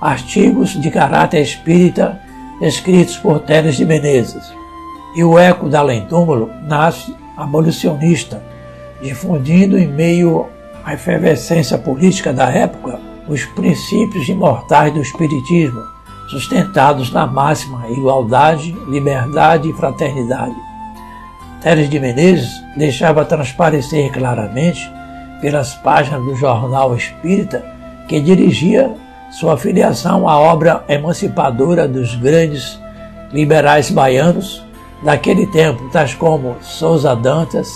artigos 0.05 0.79
de 0.79 0.91
caráter 0.91 1.41
espírita 1.41 2.21
escritos 2.61 3.17
por 3.17 3.41
Teres 3.41 3.77
de 3.77 3.87
Menezes. 3.87 4.53
E 5.17 5.25
o 5.25 5.39
eco 5.39 5.67
da 5.71 5.79
Além-Túmulo 5.79 6.51
nasce 6.69 7.17
abolicionista, 7.39 8.43
difundindo 9.03 9.79
em 9.79 9.87
meio 9.87 10.47
à 10.85 10.93
efervescência 10.93 11.79
política 11.79 12.35
da 12.35 12.51
época 12.51 13.01
os 13.27 13.47
princípios 13.47 14.29
imortais 14.29 14.93
do 14.93 15.01
Espiritismo, 15.01 15.81
sustentados 16.29 17.11
na 17.11 17.27
máxima 17.27 17.89
igualdade, 17.89 18.77
liberdade 18.87 19.71
e 19.71 19.73
fraternidade. 19.73 20.55
Teres 21.63 21.89
de 21.89 21.99
Menezes 21.99 22.51
deixava 22.77 23.25
transparecer 23.25 24.13
claramente, 24.13 24.93
pelas 25.41 25.75
páginas 25.77 26.23
do 26.27 26.37
jornal 26.37 26.95
Espírita, 26.95 27.65
que 28.07 28.21
dirigia 28.21 28.95
sua 29.39 29.57
filiação 29.57 30.29
à 30.29 30.39
obra 30.39 30.85
emancipadora 30.89 31.89
dos 31.89 32.15
grandes 32.15 32.79
liberais 33.33 33.91
baianos 33.91 34.63
daquele 35.03 35.47
tempo, 35.49 35.89
tais 35.91 36.15
como 36.15 36.57
Souza 36.63 37.17
Dantas, 37.17 37.69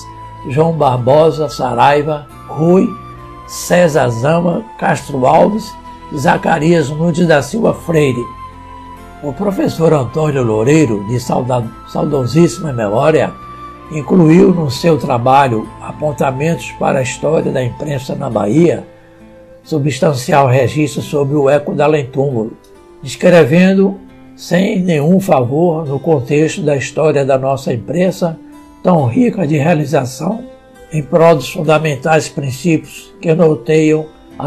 João 0.48 0.72
Barbosa, 0.72 1.48
Saraiva, 1.48 2.26
Rui, 2.48 2.88
César 3.48 4.08
Zama, 4.08 4.64
Castro 4.78 5.26
Alves 5.26 5.74
e 6.12 6.18
Zacarias 6.18 6.90
Nunes 6.90 7.26
da 7.26 7.42
Silva 7.42 7.74
Freire, 7.74 8.24
o 9.20 9.32
professor 9.32 9.92
Antônio 9.92 10.44
Loureiro, 10.44 11.04
de 11.08 11.18
saudosíssima 11.18 12.72
memória, 12.72 13.32
incluiu 13.90 14.54
no 14.54 14.70
seu 14.70 14.96
trabalho 14.96 15.68
Apontamentos 15.82 16.70
para 16.78 17.00
a 17.00 17.02
História 17.02 17.50
da 17.50 17.64
Imprensa 17.64 18.14
na 18.14 18.30
Bahia 18.30 18.86
substancial 19.68 20.48
registro 20.48 21.02
sobre 21.02 21.36
o 21.36 21.50
eco 21.50 21.74
da 21.74 21.86
Lentúmulo, 21.86 22.56
descrevendo 23.02 23.98
sem 24.34 24.80
nenhum 24.80 25.20
favor 25.20 25.86
no 25.86 26.00
contexto 26.00 26.62
da 26.62 26.74
história 26.74 27.22
da 27.22 27.36
nossa 27.36 27.70
imprensa, 27.74 28.38
tão 28.82 29.04
rica 29.04 29.46
de 29.46 29.58
realização 29.58 30.42
em 30.90 31.02
prol 31.02 31.34
dos 31.34 31.50
fundamentais 31.50 32.30
princípios 32.30 33.14
que 33.20 33.34
noteiam 33.34 34.06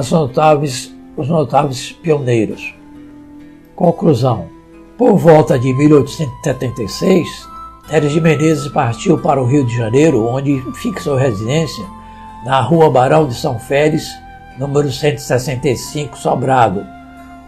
notáveis, 0.09 0.91
os 1.15 1.27
notáveis 1.27 1.91
pioneiros. 1.91 2.73
Conclusão. 3.75 4.47
Por 4.97 5.17
volta 5.17 5.59
de 5.59 5.71
1876, 5.71 7.47
Teres 7.87 8.11
de 8.11 8.19
Menezes 8.19 8.67
partiu 8.69 9.19
para 9.19 9.39
o 9.39 9.45
Rio 9.45 9.65
de 9.65 9.77
Janeiro, 9.77 10.25
onde 10.25 10.59
fixou 10.81 11.15
residência 11.15 11.85
na 12.43 12.59
Rua 12.59 12.89
Barão 12.89 13.27
de 13.27 13.35
São 13.35 13.59
Félix, 13.59 14.03
número 14.57 14.91
165, 14.91 16.17
Sobrado, 16.17 16.85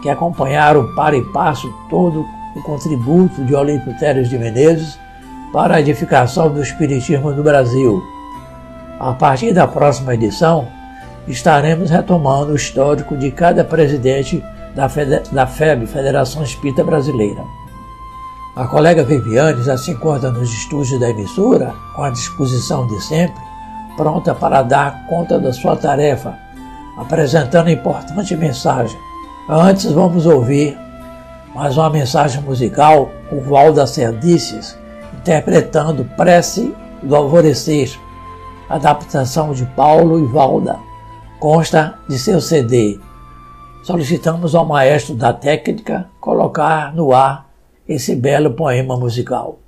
que 0.02 0.10
acompanharam 0.10 0.96
para 0.96 1.18
e 1.18 1.22
passo 1.34 1.70
todo 1.90 2.26
o 2.56 2.64
contributo 2.64 3.44
de 3.44 3.54
Olímpio 3.54 3.94
Teres 4.00 4.30
de 4.30 4.38
Menezes 4.38 4.98
para 5.54 5.76
a 5.76 5.80
edificação 5.80 6.50
do 6.50 6.60
Espiritismo 6.60 7.32
no 7.32 7.44
Brasil. 7.44 8.04
A 9.00 9.14
partir 9.14 9.54
da 9.54 9.68
próxima 9.68 10.16
edição, 10.16 10.68
estaremos 11.28 11.92
retomando 11.92 12.54
o 12.54 12.56
histórico 12.56 13.16
de 13.16 13.30
cada 13.30 13.64
presidente 13.64 14.44
da, 14.76 14.90
FEB, 14.90 15.86
Federação 15.86 16.42
Espírita 16.42 16.84
Brasileira. 16.84 17.44
A 18.56 18.66
colega 18.66 19.04
Viviane 19.04 19.62
já 19.64 19.78
se 19.78 19.92
encontra 19.92 20.32
nos 20.32 20.52
estúdios 20.52 21.00
da 21.00 21.12
emissora, 21.12 21.72
com 21.96 22.02
a 22.02 22.10
disposição 22.10 22.88
de 22.88 23.00
sempre, 23.04 23.42
pronta 23.96 24.34
para 24.34 24.64
dar 24.64 25.06
conta 25.08 25.40
da 25.40 25.54
sua 25.54 25.76
tarefa, 25.76 26.36
apresentando 26.98 27.70
importante 27.70 28.36
mensagem. 28.36 28.98
Antes, 29.48 29.92
vamos 29.92 30.26
ouvir 30.26 30.76
mais 31.54 31.78
uma 31.78 31.92
mensagem 31.92 32.42
musical, 32.42 33.12
o 33.32 33.40
Valda 33.42 33.86
Serdices, 33.86 34.76
interpretando 35.24 36.04
Prece 36.18 36.76
do 37.02 37.16
Alvorecer, 37.16 37.98
adaptação 38.68 39.54
de 39.54 39.66
Paulo 39.68 40.20
e 40.20 40.26
Valda, 40.26 40.78
consta 41.40 41.98
de 42.10 42.20
seu 42.20 42.42
CD. 42.42 43.00
Solicitamos 43.84 44.54
ao 44.54 44.66
maestro 44.66 45.16
da 45.16 45.32
técnica 45.32 46.10
colocar 46.20 46.94
no 46.94 47.14
ar 47.14 47.50
esse 47.88 48.14
belo 48.18 48.52
poema 48.52 48.98
musical. 48.98 49.63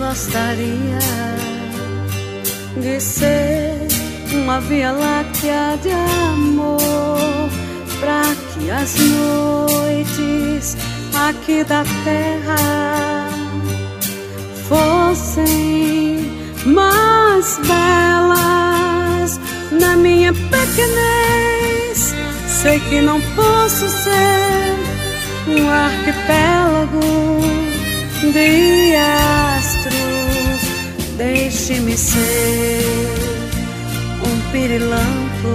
Gostaria 0.00 0.98
de 2.80 2.98
ser 2.98 3.76
uma 4.32 4.58
via 4.62 4.92
láctea 4.92 5.78
de 5.82 5.90
amor 5.92 7.50
para 8.00 8.22
que 8.54 8.70
as 8.70 8.94
noites 8.96 10.76
aqui 11.28 11.62
da 11.64 11.84
terra 12.04 13.28
fossem 14.68 16.32
mais 16.64 17.58
belas 17.66 19.38
na 19.70 19.96
minha 19.96 20.32
pequenez. 20.32 22.14
Sei 22.48 22.80
que 22.80 23.02
não 23.02 23.20
posso 23.36 23.86
ser 23.88 24.76
um 25.46 25.68
arquipélago 25.68 27.40
de 28.32 28.94
astros, 28.96 29.99
deixe-me 31.20 31.96
ser 31.98 32.80
um 34.26 34.34
pirilampo 34.50 35.54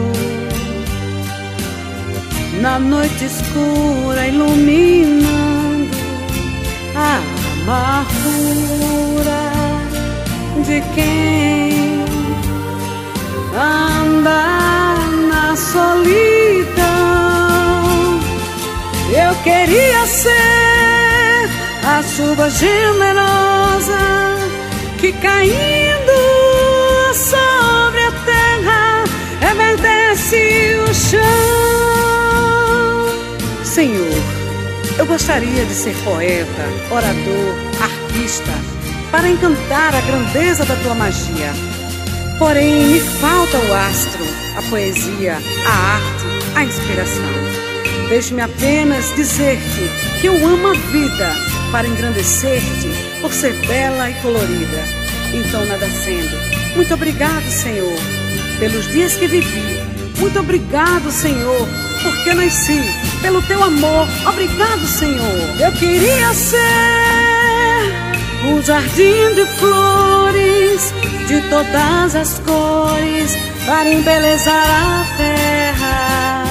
na 2.61 2.77
noite 2.77 3.25
escura 3.25 4.27
iluminando 4.27 5.89
a 6.95 7.19
amargura 7.63 9.43
de 10.67 10.81
quem 10.93 12.05
anda 13.55 14.43
na 15.31 15.55
solidão. 15.55 16.05
Eu 19.09 19.33
queria 19.43 20.05
ser 20.05 21.49
a 21.83 22.03
chuva 22.03 22.51
generosa 22.51 24.44
que 24.99 25.11
caindo 25.13 26.11
sobre 27.13 28.03
a 28.03 28.11
terra 28.25 29.03
reverdece 29.39 30.77
o 30.89 30.93
chão. 30.93 31.21
Senhor, 33.63 34.23
eu 34.97 35.05
gostaria 35.05 35.65
de 35.65 35.73
ser 35.73 35.95
poeta, 36.03 36.65
orador, 36.89 37.55
artista, 37.81 38.51
para 39.11 39.29
encantar 39.29 39.93
a 39.95 40.01
grandeza 40.01 40.65
da 40.65 40.75
tua 40.77 40.95
magia. 40.95 41.51
Porém, 42.39 42.85
me 42.85 42.99
falta 42.99 43.57
o 43.57 43.73
astro, 43.73 44.23
a 44.57 44.61
poesia, 44.69 45.37
a 45.65 45.71
arte, 45.95 46.25
a 46.55 46.63
inspiração. 46.63 47.33
Deixe-me 48.09 48.41
apenas 48.41 49.13
dizer-te 49.15 49.89
que 50.21 50.27
eu 50.27 50.33
amo 50.47 50.67
a 50.67 50.73
vida 50.73 51.33
para 51.71 51.87
engrandecer-te 51.87 53.04
por 53.25 53.33
ser 53.33 53.53
bela 53.65 54.07
e 54.07 54.13
colorida. 54.21 54.83
Então, 55.33 55.65
nada 55.65 55.89
sendo. 55.89 56.75
Muito 56.75 56.93
obrigado, 56.93 57.49
Senhor, 57.49 57.97
pelos 58.59 58.87
dias 58.91 59.15
que 59.15 59.25
vivi. 59.25 59.79
Muito 60.19 60.39
obrigado, 60.39 61.11
Senhor, 61.11 61.67
porque 62.03 62.35
nasci. 62.35 62.79
Pelo 63.23 63.41
teu 63.41 63.63
amor, 63.63 64.07
obrigado, 64.27 64.85
Senhor. 64.85 65.59
Eu 65.59 65.71
queria 65.71 66.33
ser 66.35 66.59
um 68.47 68.61
jardim 68.61 69.33
de 69.33 69.45
flores 69.57 70.93
de 71.27 71.41
todas 71.49 72.15
as 72.15 72.37
cores 72.45 73.35
para 73.65 73.91
embelezar 73.91 74.53
a 74.53 75.03
terra. 75.17 76.45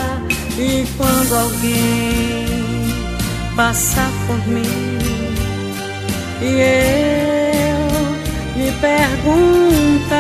E 0.59 0.85
quando 0.97 1.35
alguém 1.37 2.47
passar 3.55 4.11
por 4.27 4.49
mim, 4.49 5.04
e 6.45 6.61
eu 6.61 7.81
me 8.57 8.71
perguntar: 8.73 10.19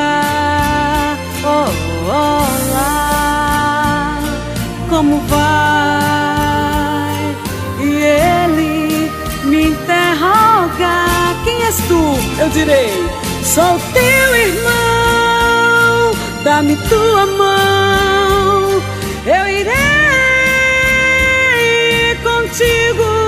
oh, 1.45 1.69
Olá, 2.11 2.89
como 4.89 5.21
vai? 5.29 6.57
E 7.81 7.89
ele 8.03 9.13
me 9.45 9.67
interroga: 9.67 10.95
Quem 11.45 11.63
és 11.65 11.77
tu? 11.89 12.17
Eu 12.39 12.49
direi: 12.49 12.91
Sou 13.43 13.79
teu 13.93 14.35
irmão, 14.35 16.15
dá-me 16.43 16.77
tua 16.89 17.27
mão, 17.27 18.83
eu 19.27 19.47
irei 19.49 19.75
contigo. 22.23 23.24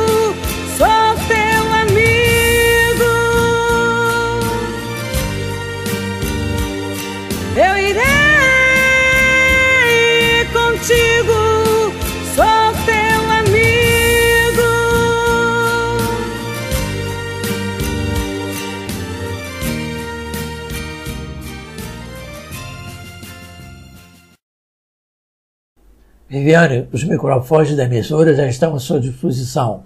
Viviane, 26.38 26.88
os 26.92 27.02
microfones 27.04 27.74
da 27.76 27.84
emissora 27.84 28.34
já 28.34 28.46
estão 28.46 28.74
à 28.74 28.78
sua 28.78 29.00
disposição. 29.00 29.84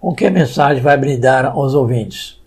Com 0.00 0.14
que 0.14 0.28
mensagem 0.28 0.82
vai 0.82 0.96
brindar 0.96 1.46
aos 1.46 1.74
ouvintes? 1.74 2.40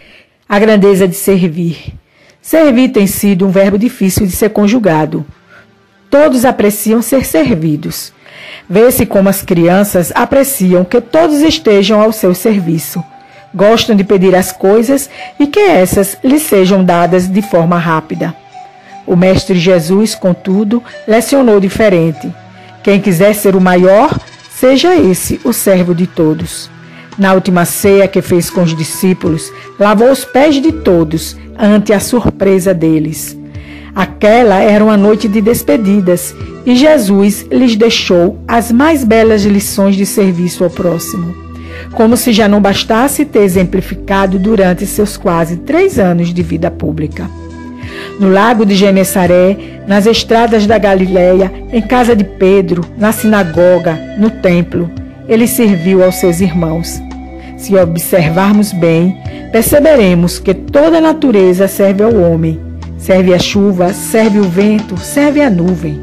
A 0.47 0.59
grandeza 0.59 1.07
de 1.07 1.15
servir 1.15 1.93
Servir 2.41 2.89
tem 2.89 3.05
sido 3.05 3.45
um 3.45 3.51
verbo 3.51 3.77
difícil 3.77 4.25
de 4.25 4.31
ser 4.31 4.49
conjugado. 4.49 5.25
Todos 6.09 6.45
apreciam 6.45 7.01
ser 7.01 7.25
servidos. 7.25 8.13
Vê-se 8.67 9.05
como 9.05 9.29
as 9.29 9.41
crianças 9.41 10.12
apreciam 10.15 10.83
que 10.85 11.01
todos 11.01 11.41
estejam 11.41 12.01
ao 12.01 12.12
seu 12.12 12.33
serviço. 12.33 13.03
Gostam 13.53 13.95
de 13.95 14.03
pedir 14.03 14.35
as 14.35 14.51
coisas 14.51 15.09
e 15.39 15.47
que 15.47 15.59
essas 15.59 16.17
lhes 16.23 16.43
sejam 16.43 16.83
dadas 16.83 17.27
de 17.27 17.41
forma 17.41 17.77
rápida. 17.77 18.33
O 19.05 19.15
Mestre 19.15 19.59
Jesus, 19.59 20.15
contudo, 20.15 20.81
lecionou 21.07 21.59
diferente. 21.59 22.33
Quem 22.83 22.99
quiser 22.99 23.33
ser 23.33 23.55
o 23.55 23.61
maior, 23.61 24.17
seja 24.49 24.95
esse 24.95 25.39
o 25.43 25.51
servo 25.51 25.93
de 25.93 26.07
todos. 26.07 26.69
Na 27.17 27.33
última 27.33 27.65
ceia 27.65 28.07
que 28.07 28.21
fez 28.21 28.49
com 28.49 28.63
os 28.63 28.75
discípulos, 28.75 29.51
lavou 29.77 30.09
os 30.09 30.23
pés 30.23 30.55
de 30.55 30.71
todos 30.71 31.35
ante 31.57 31.91
a 31.91 31.99
surpresa 31.99 32.73
deles. 32.73 33.37
Aquela 33.93 34.59
era 34.61 34.83
uma 34.83 34.95
noite 34.95 35.27
de 35.27 35.41
despedidas 35.41 36.33
e 36.65 36.75
Jesus 36.75 37.45
lhes 37.51 37.75
deixou 37.75 38.39
as 38.47 38.71
mais 38.71 39.03
belas 39.03 39.43
lições 39.43 39.95
de 39.95 40.05
serviço 40.05 40.63
ao 40.63 40.69
próximo. 40.69 41.35
Como 41.91 42.15
se 42.15 42.31
já 42.31 42.47
não 42.47 42.61
bastasse 42.61 43.25
ter 43.25 43.39
exemplificado 43.39 44.39
durante 44.39 44.85
seus 44.85 45.17
quase 45.17 45.57
três 45.57 45.99
anos 45.99 46.33
de 46.33 46.41
vida 46.41 46.71
pública. 46.71 47.29
No 48.19 48.29
lago 48.29 48.65
de 48.65 48.75
Genessaré, 48.75 49.57
nas 49.88 50.05
estradas 50.05 50.65
da 50.65 50.77
Galileia, 50.77 51.51
em 51.71 51.81
casa 51.81 52.15
de 52.15 52.23
Pedro, 52.23 52.83
na 52.97 53.12
sinagoga, 53.12 53.99
no 54.17 54.29
templo, 54.29 54.89
ele 55.27 55.47
serviu 55.47 56.03
aos 56.03 56.15
seus 56.15 56.41
irmãos. 56.41 57.01
Se 57.57 57.75
observarmos 57.75 58.71
bem, 58.71 59.17
perceberemos 59.51 60.39
que 60.39 60.53
toda 60.53 60.97
a 60.97 61.01
natureza 61.01 61.67
serve 61.67 62.03
ao 62.03 62.15
homem 62.15 62.69
Serve 62.99 63.33
a 63.33 63.39
chuva, 63.39 63.93
serve 63.93 64.39
o 64.39 64.43
vento, 64.43 64.97
serve 64.97 65.41
a 65.41 65.49
nuvem. 65.49 65.99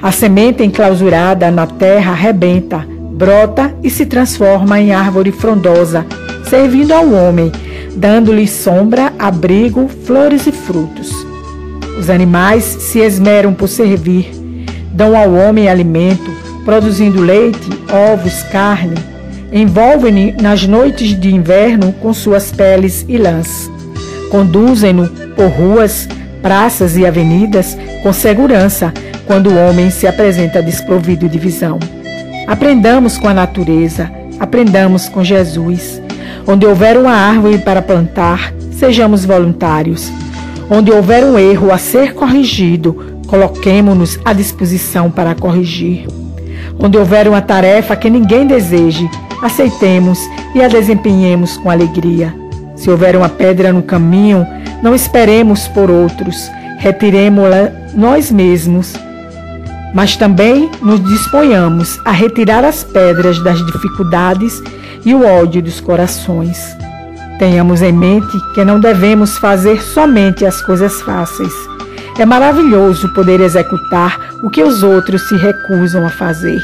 A 0.00 0.12
semente 0.12 0.62
enclausurada 0.62 1.50
na 1.50 1.66
terra 1.66 2.12
rebenta, 2.12 2.86
brota 3.12 3.74
e 3.82 3.90
se 3.90 4.04
transforma 4.04 4.78
em 4.78 4.92
árvore 4.92 5.32
frondosa, 5.32 6.06
servindo 6.48 6.92
ao 6.92 7.10
homem, 7.10 7.50
dando-lhe 7.98 8.46
sombra, 8.46 9.12
abrigo, 9.18 9.88
flores 9.88 10.46
e 10.46 10.52
frutos. 10.52 11.10
Os 11.98 12.08
animais 12.08 12.62
se 12.62 13.00
esmeram 13.00 13.52
por 13.52 13.68
servir, 13.68 14.30
dão 14.92 15.16
ao 15.16 15.34
homem 15.34 15.68
alimento, 15.68 16.30
produzindo 16.64 17.20
leite, 17.20 17.68
ovos, 18.12 18.44
carne. 18.44 18.94
Envolvem-no 19.52 20.40
nas 20.40 20.64
noites 20.64 21.18
de 21.18 21.34
inverno 21.34 21.92
com 21.92 22.14
suas 22.14 22.52
peles 22.52 23.04
e 23.08 23.16
lãs. 23.16 23.68
Conduzem-no 24.30 25.08
por 25.34 25.48
ruas 25.48 26.08
praças 26.40 26.96
e 26.96 27.04
avenidas 27.04 27.76
com 28.02 28.12
segurança 28.12 28.92
quando 29.26 29.50
o 29.50 29.56
homem 29.56 29.90
se 29.90 30.06
apresenta 30.06 30.62
desprovido 30.62 31.28
de 31.28 31.38
visão. 31.38 31.80
Aprendamos 32.46 33.18
com 33.18 33.26
a 33.28 33.34
natureza, 33.34 34.10
aprendamos 34.38 35.08
com 35.08 35.24
Jesus. 35.24 36.00
Onde 36.50 36.64
houver 36.64 36.96
uma 36.96 37.12
árvore 37.12 37.58
para 37.58 37.82
plantar, 37.82 38.54
sejamos 38.72 39.22
voluntários. 39.22 40.10
Onde 40.70 40.90
houver 40.90 41.22
um 41.22 41.38
erro 41.38 41.70
a 41.70 41.76
ser 41.76 42.14
corrigido, 42.14 43.20
coloquemo-nos 43.26 44.18
à 44.24 44.32
disposição 44.32 45.10
para 45.10 45.34
corrigir. 45.34 46.06
Onde 46.78 46.96
houver 46.96 47.28
uma 47.28 47.42
tarefa 47.42 47.94
que 47.94 48.08
ninguém 48.08 48.46
deseje, 48.46 49.10
aceitemos 49.42 50.18
e 50.54 50.62
a 50.62 50.68
desempenhemos 50.68 51.58
com 51.58 51.70
alegria. 51.70 52.34
Se 52.74 52.88
houver 52.88 53.14
uma 53.14 53.28
pedra 53.28 53.70
no 53.70 53.82
caminho, 53.82 54.46
não 54.82 54.94
esperemos 54.94 55.68
por 55.68 55.90
outros, 55.90 56.50
retiremo-la 56.78 57.72
nós 57.94 58.32
mesmos, 58.32 58.94
mas 59.94 60.16
também 60.16 60.70
nos 60.80 61.04
disponhamos 61.04 62.00
a 62.06 62.10
retirar 62.10 62.64
as 62.64 62.84
pedras 62.84 63.38
das 63.44 63.58
dificuldades 63.66 64.62
e 65.04 65.14
o 65.14 65.24
ódio 65.24 65.62
dos 65.62 65.80
corações. 65.80 66.58
Tenhamos 67.38 67.82
em 67.82 67.92
mente 67.92 68.36
que 68.54 68.64
não 68.64 68.80
devemos 68.80 69.38
fazer 69.38 69.80
somente 69.80 70.44
as 70.44 70.60
coisas 70.60 71.00
fáceis. 71.02 71.52
É 72.18 72.26
maravilhoso 72.26 73.12
poder 73.14 73.40
executar 73.40 74.18
o 74.42 74.50
que 74.50 74.62
os 74.62 74.82
outros 74.82 75.28
se 75.28 75.36
recusam 75.36 76.04
a 76.04 76.10
fazer. 76.10 76.60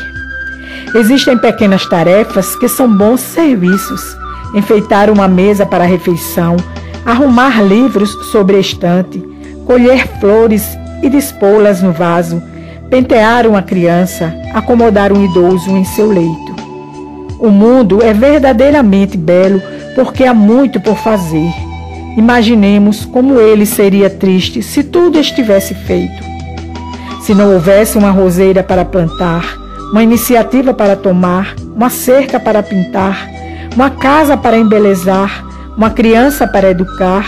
Existem 0.95 1.39
pequenas 1.39 1.87
tarefas 1.87 2.57
que 2.57 2.69
são 2.69 2.93
bons 2.93 3.21
serviços. 3.21 4.17
Enfeitar 4.55 5.11
uma 5.11 5.27
mesa 5.27 5.67
para 5.67 5.85
a 5.85 5.87
refeição, 5.87 6.57
arrumar 7.05 7.61
livros 7.61 8.11
sobre 8.31 8.57
a 8.57 8.61
estante, 8.61 9.19
colher 9.67 10.07
flores 10.21 10.77
e 11.03 11.09
dispô-las 11.09 11.83
no 11.83 11.93
vaso, 11.93 12.41
pentear 12.89 13.47
uma 13.47 13.63
criança, 13.63 14.33
acomodar 14.55 15.13
um 15.13 15.25
idoso 15.25 15.71
em 15.71 15.85
seu 15.85 16.09
leito. 16.09 16.54
O 17.45 17.51
mundo 17.51 18.03
é 18.03 18.15
verdadeiramente 18.15 19.19
belo 19.19 19.61
porque 19.95 20.25
há 20.25 20.33
muito 20.33 20.81
por 20.81 20.97
fazer. 20.97 21.53
Imaginemos 22.17 23.05
como 23.05 23.39
ele 23.39 23.67
seria 23.67 24.09
triste 24.09 24.63
se 24.63 24.83
tudo 24.83 25.19
estivesse 25.19 25.75
feito. 25.75 26.25
Se 27.21 27.35
não 27.35 27.53
houvesse 27.53 27.99
uma 27.99 28.11
roseira 28.11 28.63
para 28.63 28.83
plantar, 28.83 29.59
uma 29.93 30.03
iniciativa 30.03 30.73
para 30.73 30.97
tomar, 30.97 31.55
uma 31.77 31.91
cerca 31.91 32.41
para 32.41 32.63
pintar, 32.63 33.29
uma 33.75 33.91
casa 33.91 34.39
para 34.39 34.57
embelezar, 34.57 35.45
uma 35.77 35.91
criança 35.91 36.47
para 36.47 36.71
educar, 36.71 37.27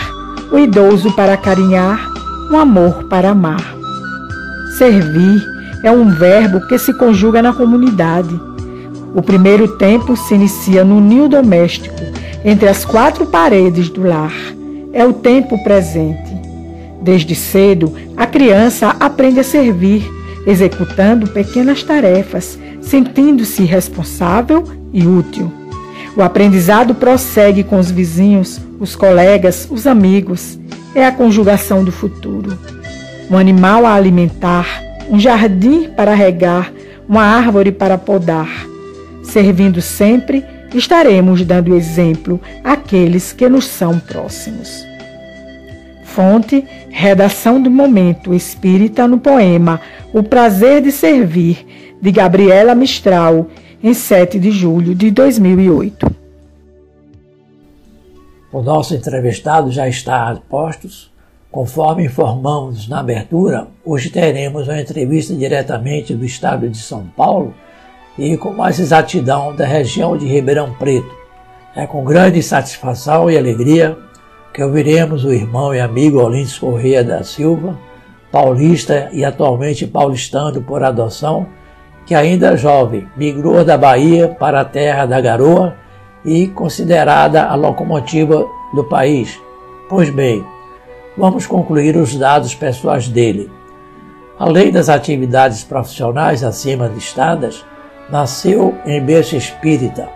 o 0.51 0.57
idoso 0.57 1.15
para 1.15 1.37
carinhar, 1.37 2.09
um 2.51 2.57
amor 2.57 3.03
para 3.03 3.29
amar. 3.29 3.63
Servir 4.79 5.45
é 5.83 5.91
um 5.91 6.09
verbo 6.09 6.65
que 6.65 6.79
se 6.79 6.91
conjuga 6.91 7.39
na 7.39 7.53
comunidade. 7.53 8.56
O 9.17 9.21
primeiro 9.23 9.67
tempo 9.67 10.15
se 10.15 10.35
inicia 10.35 10.83
no 10.83 11.01
ninho 11.01 11.27
doméstico, 11.27 11.95
entre 12.45 12.69
as 12.69 12.85
quatro 12.85 13.25
paredes 13.25 13.89
do 13.89 14.03
lar. 14.03 14.31
É 14.93 15.03
o 15.03 15.11
tempo 15.11 15.57
presente. 15.63 16.37
Desde 17.01 17.33
cedo, 17.33 17.91
a 18.15 18.27
criança 18.27 18.95
aprende 18.99 19.39
a 19.39 19.43
servir, 19.43 20.07
executando 20.45 21.25
pequenas 21.31 21.81
tarefas, 21.81 22.59
sentindo-se 22.79 23.63
responsável 23.63 24.63
e 24.93 25.07
útil. 25.07 25.51
O 26.15 26.21
aprendizado 26.21 26.93
prossegue 26.93 27.63
com 27.63 27.79
os 27.79 27.89
vizinhos, 27.89 28.61
os 28.79 28.95
colegas, 28.95 29.67
os 29.71 29.87
amigos. 29.87 30.59
É 30.93 31.03
a 31.03 31.11
conjugação 31.11 31.83
do 31.83 31.91
futuro. 31.91 32.55
Um 33.31 33.37
animal 33.37 33.83
a 33.83 33.95
alimentar, 33.95 34.79
um 35.09 35.19
jardim 35.19 35.89
para 35.89 36.13
regar, 36.13 36.71
uma 37.09 37.23
árvore 37.23 37.71
para 37.71 37.97
podar. 37.97 38.76
Servindo 39.27 39.81
sempre, 39.81 40.45
estaremos 40.73 41.43
dando 41.43 41.75
exemplo 41.75 42.39
àqueles 42.63 43.33
que 43.33 43.49
nos 43.49 43.65
são 43.65 43.99
próximos. 43.99 44.85
Fonte: 46.05 46.65
Redação 46.89 47.61
do 47.61 47.69
Momento 47.69 48.33
Espírita 48.33 49.05
no 49.05 49.19
poema 49.19 49.81
O 50.13 50.23
Prazer 50.23 50.81
de 50.81 50.93
Servir, 50.93 51.67
de 52.01 52.09
Gabriela 52.09 52.73
Mistral 52.73 53.47
em 53.83 53.93
7 53.93 54.39
de 54.39 54.49
julho 54.49 54.95
de 54.95 55.11
2008. 55.11 56.09
O 58.51 58.61
nosso 58.61 58.95
entrevistado 58.95 59.71
já 59.71 59.89
está 59.89 60.29
a 60.29 60.35
postos. 60.37 61.11
Conforme 61.51 62.05
informamos 62.05 62.87
na 62.87 62.99
abertura, 62.99 63.67
hoje 63.83 64.09
teremos 64.09 64.67
uma 64.67 64.79
entrevista 64.79 65.33
diretamente 65.33 66.13
do 66.15 66.23
estado 66.23 66.69
de 66.69 66.77
São 66.77 67.05
Paulo 67.07 67.53
e 68.17 68.35
com 68.37 68.51
mais 68.51 68.79
exatidão 68.79 69.55
da 69.55 69.65
região 69.65 70.17
de 70.17 70.25
Ribeirão 70.25 70.73
Preto. 70.73 71.15
É 71.75 71.85
com 71.85 72.03
grande 72.03 72.41
satisfação 72.41 73.29
e 73.29 73.37
alegria 73.37 73.97
que 74.53 74.63
ouviremos 74.63 75.23
o 75.23 75.31
irmão 75.31 75.75
e 75.75 75.79
amigo 75.79 76.19
Olindes 76.19 76.57
Correia 76.57 77.03
da 77.03 77.23
Silva, 77.23 77.77
paulista 78.31 79.09
e 79.13 79.23
atualmente 79.23 79.85
paulistano 79.85 80.61
por 80.61 80.83
adoção, 80.83 81.45
que 82.05 82.15
ainda 82.15 82.57
jovem 82.57 83.07
migrou 83.15 83.63
da 83.63 83.77
Bahia 83.77 84.27
para 84.27 84.61
a 84.61 84.65
terra 84.65 85.05
da 85.05 85.21
garoa 85.21 85.75
e 86.25 86.47
considerada 86.47 87.45
a 87.45 87.53
locomotiva 87.53 88.45
do 88.73 88.83
país. 88.83 89.39
Pois 89.87 90.09
bem, 90.09 90.43
vamos 91.15 91.45
concluir 91.45 91.95
os 91.95 92.15
dados 92.15 92.55
pessoais 92.55 93.07
dele. 93.07 93.51
Além 94.39 94.71
das 94.71 94.89
atividades 94.89 95.63
profissionais 95.63 96.43
acima 96.43 96.87
listadas, 96.87 97.63
nasceu 98.09 98.75
em 98.85 99.01
berço 99.01 99.35
espírita, 99.35 100.09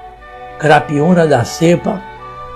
Crapiúna 0.60 1.28
da 1.28 1.44
Cepa, 1.44 2.02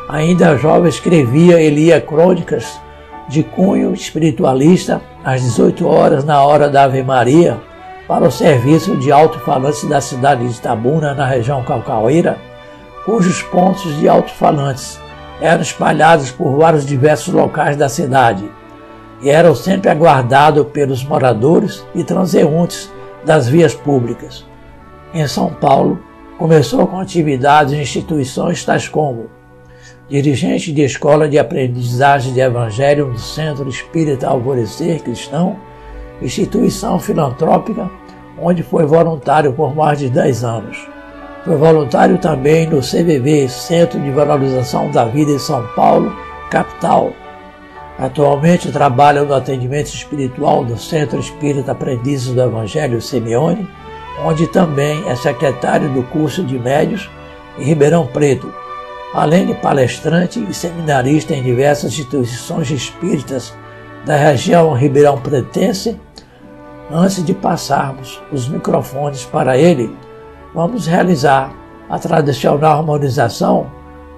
ainda 0.07 0.57
jovem 0.57 0.89
escrevia 0.89 1.61
e 1.61 1.69
lia 1.69 1.99
crônicas 1.99 2.79
de 3.27 3.43
cunho 3.43 3.93
espiritualista 3.93 5.01
às 5.23 5.41
18 5.41 5.87
horas 5.87 6.23
na 6.23 6.43
hora 6.43 6.69
da 6.69 6.83
Ave 6.83 7.01
Maria, 7.03 7.59
para 8.07 8.23
o 8.23 8.31
serviço 8.31 8.95
de 8.97 9.11
alto-falantes 9.11 9.83
da 9.89 9.99
cidade 9.99 10.47
de 10.47 10.55
Itabuna, 10.55 11.15
na 11.15 11.25
região 11.25 11.63
Calcaueira, 11.63 12.37
cujos 13.03 13.41
pontos 13.41 13.97
de 13.97 14.07
alto-falantes 14.07 14.99
eram 15.41 15.61
espalhados 15.61 16.31
por 16.31 16.57
vários 16.57 16.85
diversos 16.85 17.33
locais 17.33 17.75
da 17.75 17.89
cidade. 17.89 18.47
e 19.21 19.29
eram 19.29 19.55
sempre 19.55 19.89
aguardados 19.89 20.67
pelos 20.67 21.03
moradores 21.03 21.83
e 21.95 22.03
transeuntes 22.03 22.91
das 23.23 23.47
vias 23.47 23.73
públicas. 23.73 24.45
Em 25.15 25.25
São 25.29 25.49
Paulo, 25.49 25.97
começou 26.37 26.85
com 26.85 26.99
atividades 26.99 27.73
em 27.73 27.81
instituições 27.81 28.65
tais 28.65 28.89
como 28.89 29.29
dirigente 30.09 30.73
de 30.73 30.81
escola 30.81 31.29
de 31.29 31.39
aprendizagem 31.39 32.33
de 32.33 32.41
evangelho 32.41 33.07
no 33.07 33.17
Centro 33.17 33.69
Espírita 33.69 34.27
Alvorecer 34.27 35.01
Cristão, 35.01 35.55
instituição 36.21 36.99
filantrópica 36.99 37.89
onde 38.37 38.61
foi 38.61 38.85
voluntário 38.85 39.53
por 39.53 39.73
mais 39.73 39.99
de 39.99 40.09
10 40.09 40.43
anos. 40.43 40.85
Foi 41.45 41.55
voluntário 41.55 42.17
também 42.17 42.67
no 42.67 42.81
CVV, 42.81 43.47
Centro 43.47 43.97
de 44.01 44.11
Valorização 44.11 44.91
da 44.91 45.05
Vida 45.05 45.31
em 45.31 45.39
São 45.39 45.65
Paulo, 45.77 46.13
capital. 46.51 47.13
Atualmente 47.97 48.69
trabalha 48.69 49.23
no 49.23 49.33
atendimento 49.33 49.87
espiritual 49.87 50.65
do 50.65 50.77
Centro 50.77 51.17
Espírita 51.17 51.71
Aprendizes 51.71 52.33
do 52.33 52.41
Evangelho 52.41 53.01
Simeone, 53.01 53.65
onde 54.23 54.47
também 54.47 55.07
é 55.07 55.15
secretário 55.15 55.89
do 55.89 56.03
curso 56.03 56.43
de 56.43 56.57
médios 56.57 57.09
em 57.57 57.63
Ribeirão 57.63 58.07
Preto, 58.07 58.51
além 59.13 59.45
de 59.45 59.53
palestrante 59.55 60.45
e 60.49 60.53
seminarista 60.53 61.33
em 61.33 61.43
diversas 61.43 61.93
instituições 61.93 62.69
espíritas 62.71 63.53
da 64.05 64.15
região 64.15 64.73
Ribeirão 64.73 65.19
Pretense. 65.19 65.99
Antes 66.91 67.25
de 67.25 67.33
passarmos 67.33 68.21
os 68.31 68.47
microfones 68.47 69.25
para 69.25 69.57
ele, 69.57 69.95
vamos 70.53 70.85
realizar 70.85 71.51
a 71.89 71.97
tradicional 71.97 72.79
harmonização 72.79 73.71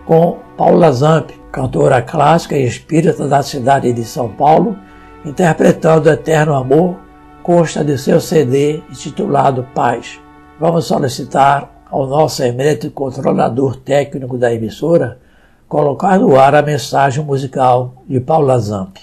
com 0.05 0.39
Paula 0.57 0.91
Zamp, 0.91 1.31
cantora 1.51 2.01
clássica 2.01 2.57
e 2.57 2.65
espírita 2.65 3.27
da 3.27 3.41
cidade 3.41 3.91
de 3.93 4.03
São 4.03 4.29
Paulo, 4.29 4.77
interpretando 5.23 6.09
Eterno 6.09 6.55
Amor, 6.55 6.97
consta 7.47 7.81
de 7.81 7.97
seu 7.97 8.19
CD 8.19 8.83
intitulado 8.89 9.65
Paz. 9.73 10.19
Vamos 10.59 10.83
solicitar 10.83 11.71
ao 11.89 12.05
nosso 12.05 12.43
emérito 12.43 12.91
controlador 12.91 13.77
técnico 13.77 14.37
da 14.37 14.53
emissora 14.53 15.17
colocar 15.65 16.19
no 16.19 16.37
ar 16.37 16.53
a 16.53 16.61
mensagem 16.61 17.23
musical 17.23 18.03
de 18.05 18.19
Paula 18.19 18.59
Zamp. 18.59 18.97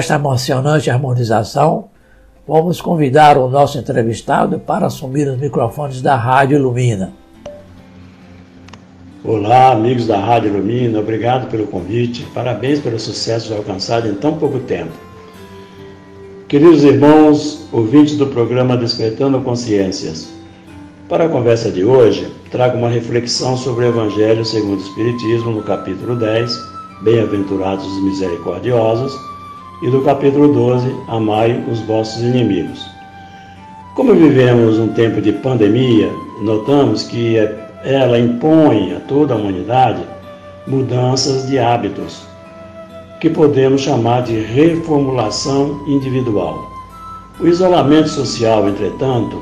Esta 0.00 0.14
emocionante 0.14 0.90
harmonização, 0.90 1.90
vamos 2.48 2.80
convidar 2.80 3.36
o 3.36 3.50
nosso 3.50 3.76
entrevistado 3.76 4.58
para 4.58 4.86
assumir 4.86 5.28
os 5.28 5.38
microfones 5.38 6.00
da 6.00 6.16
Rádio 6.16 6.56
Ilumina. 6.56 7.12
Olá, 9.22 9.72
amigos 9.72 10.06
da 10.06 10.18
Rádio 10.18 10.54
Ilumina, 10.54 10.98
obrigado 11.00 11.50
pelo 11.50 11.66
convite, 11.66 12.26
parabéns 12.34 12.80
pelo 12.80 12.98
sucesso 12.98 13.52
alcançado 13.52 14.08
em 14.08 14.14
tão 14.14 14.38
pouco 14.38 14.58
tempo. 14.60 14.92
Queridos 16.48 16.82
irmãos, 16.82 17.68
ouvintes 17.70 18.16
do 18.16 18.26
programa 18.26 18.78
Despertando 18.78 19.38
Consciências, 19.42 20.32
para 21.10 21.26
a 21.26 21.28
conversa 21.28 21.70
de 21.70 21.84
hoje, 21.84 22.32
trago 22.50 22.78
uma 22.78 22.88
reflexão 22.88 23.54
sobre 23.54 23.84
o 23.84 23.88
Evangelho 23.88 24.46
segundo 24.46 24.78
o 24.78 24.82
Espiritismo, 24.82 25.50
no 25.50 25.62
capítulo 25.62 26.16
10, 26.16 26.70
Bem-aventurados 27.02 27.86
os 27.86 28.02
misericordiosos, 28.04 29.29
e 29.82 29.90
do 29.90 30.02
capítulo 30.02 30.52
12, 30.52 30.94
Amai 31.08 31.64
os 31.70 31.80
vossos 31.80 32.22
inimigos. 32.22 32.86
Como 33.94 34.14
vivemos 34.14 34.78
um 34.78 34.88
tempo 34.88 35.20
de 35.20 35.32
pandemia, 35.32 36.10
notamos 36.42 37.04
que 37.04 37.36
ela 37.82 38.18
impõe 38.18 38.94
a 38.94 39.00
toda 39.00 39.34
a 39.34 39.36
humanidade 39.36 40.02
mudanças 40.66 41.48
de 41.48 41.58
hábitos, 41.58 42.22
que 43.20 43.30
podemos 43.30 43.80
chamar 43.80 44.22
de 44.22 44.38
reformulação 44.38 45.80
individual. 45.86 46.70
O 47.40 47.46
isolamento 47.46 48.08
social, 48.08 48.68
entretanto, 48.68 49.40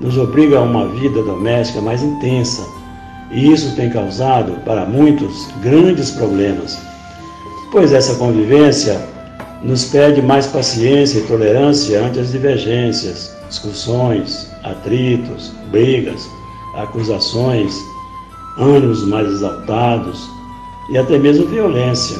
nos 0.00 0.18
obriga 0.18 0.58
a 0.58 0.62
uma 0.62 0.86
vida 0.88 1.22
doméstica 1.22 1.80
mais 1.80 2.02
intensa, 2.02 2.66
e 3.30 3.52
isso 3.52 3.74
tem 3.76 3.88
causado, 3.90 4.52
para 4.64 4.84
muitos, 4.84 5.48
grandes 5.62 6.10
problemas, 6.10 6.78
pois 7.72 7.92
essa 7.92 8.14
convivência 8.16 9.00
nos 9.62 9.84
pede 9.86 10.20
mais 10.22 10.46
paciência 10.46 11.18
e 11.18 11.22
tolerância 11.22 12.00
ante 12.04 12.20
as 12.20 12.32
divergências, 12.32 13.34
discussões, 13.48 14.48
atritos, 14.62 15.52
brigas, 15.70 16.28
acusações, 16.74 17.74
ânimos 18.58 19.06
mais 19.06 19.28
exaltados 19.28 20.28
e 20.90 20.98
até 20.98 21.18
mesmo 21.18 21.46
violência. 21.46 22.16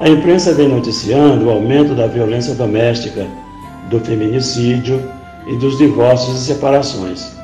A 0.00 0.08
imprensa 0.08 0.52
vem 0.52 0.68
noticiando 0.68 1.46
o 1.46 1.50
aumento 1.50 1.94
da 1.94 2.06
violência 2.06 2.54
doméstica, 2.54 3.26
do 3.90 4.00
feminicídio 4.00 5.00
e 5.46 5.56
dos 5.56 5.78
divórcios 5.78 6.42
e 6.42 6.46
separações. 6.46 7.34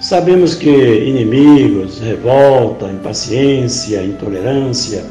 Sabemos 0.00 0.54
que 0.54 0.68
inimigos, 0.68 1.98
revolta, 1.98 2.86
impaciência, 2.86 4.04
intolerância, 4.04 5.04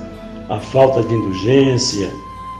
a 0.49 0.59
falta 0.59 1.01
de 1.01 1.13
indulgência, 1.13 2.11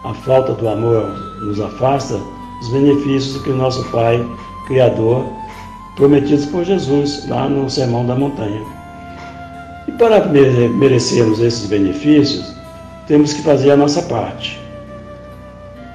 a 0.03 0.13
falta 0.13 0.53
do 0.53 0.67
amor 0.67 1.05
nos 1.41 1.59
afasta 1.59 2.19
dos 2.59 2.69
benefícios 2.69 3.41
que 3.41 3.49
o 3.49 3.55
nosso 3.55 3.83
Pai 3.85 4.25
Criador 4.67 5.25
prometidos 5.95 6.45
por 6.47 6.63
Jesus 6.63 7.27
lá 7.27 7.47
no 7.47 7.69
Sermão 7.69 8.05
da 8.05 8.15
Montanha. 8.15 8.61
E 9.87 9.91
para 9.91 10.25
merecermos 10.25 11.39
esses 11.39 11.67
benefícios, 11.67 12.53
temos 13.07 13.33
que 13.33 13.41
fazer 13.43 13.71
a 13.71 13.77
nossa 13.77 14.01
parte. 14.03 14.59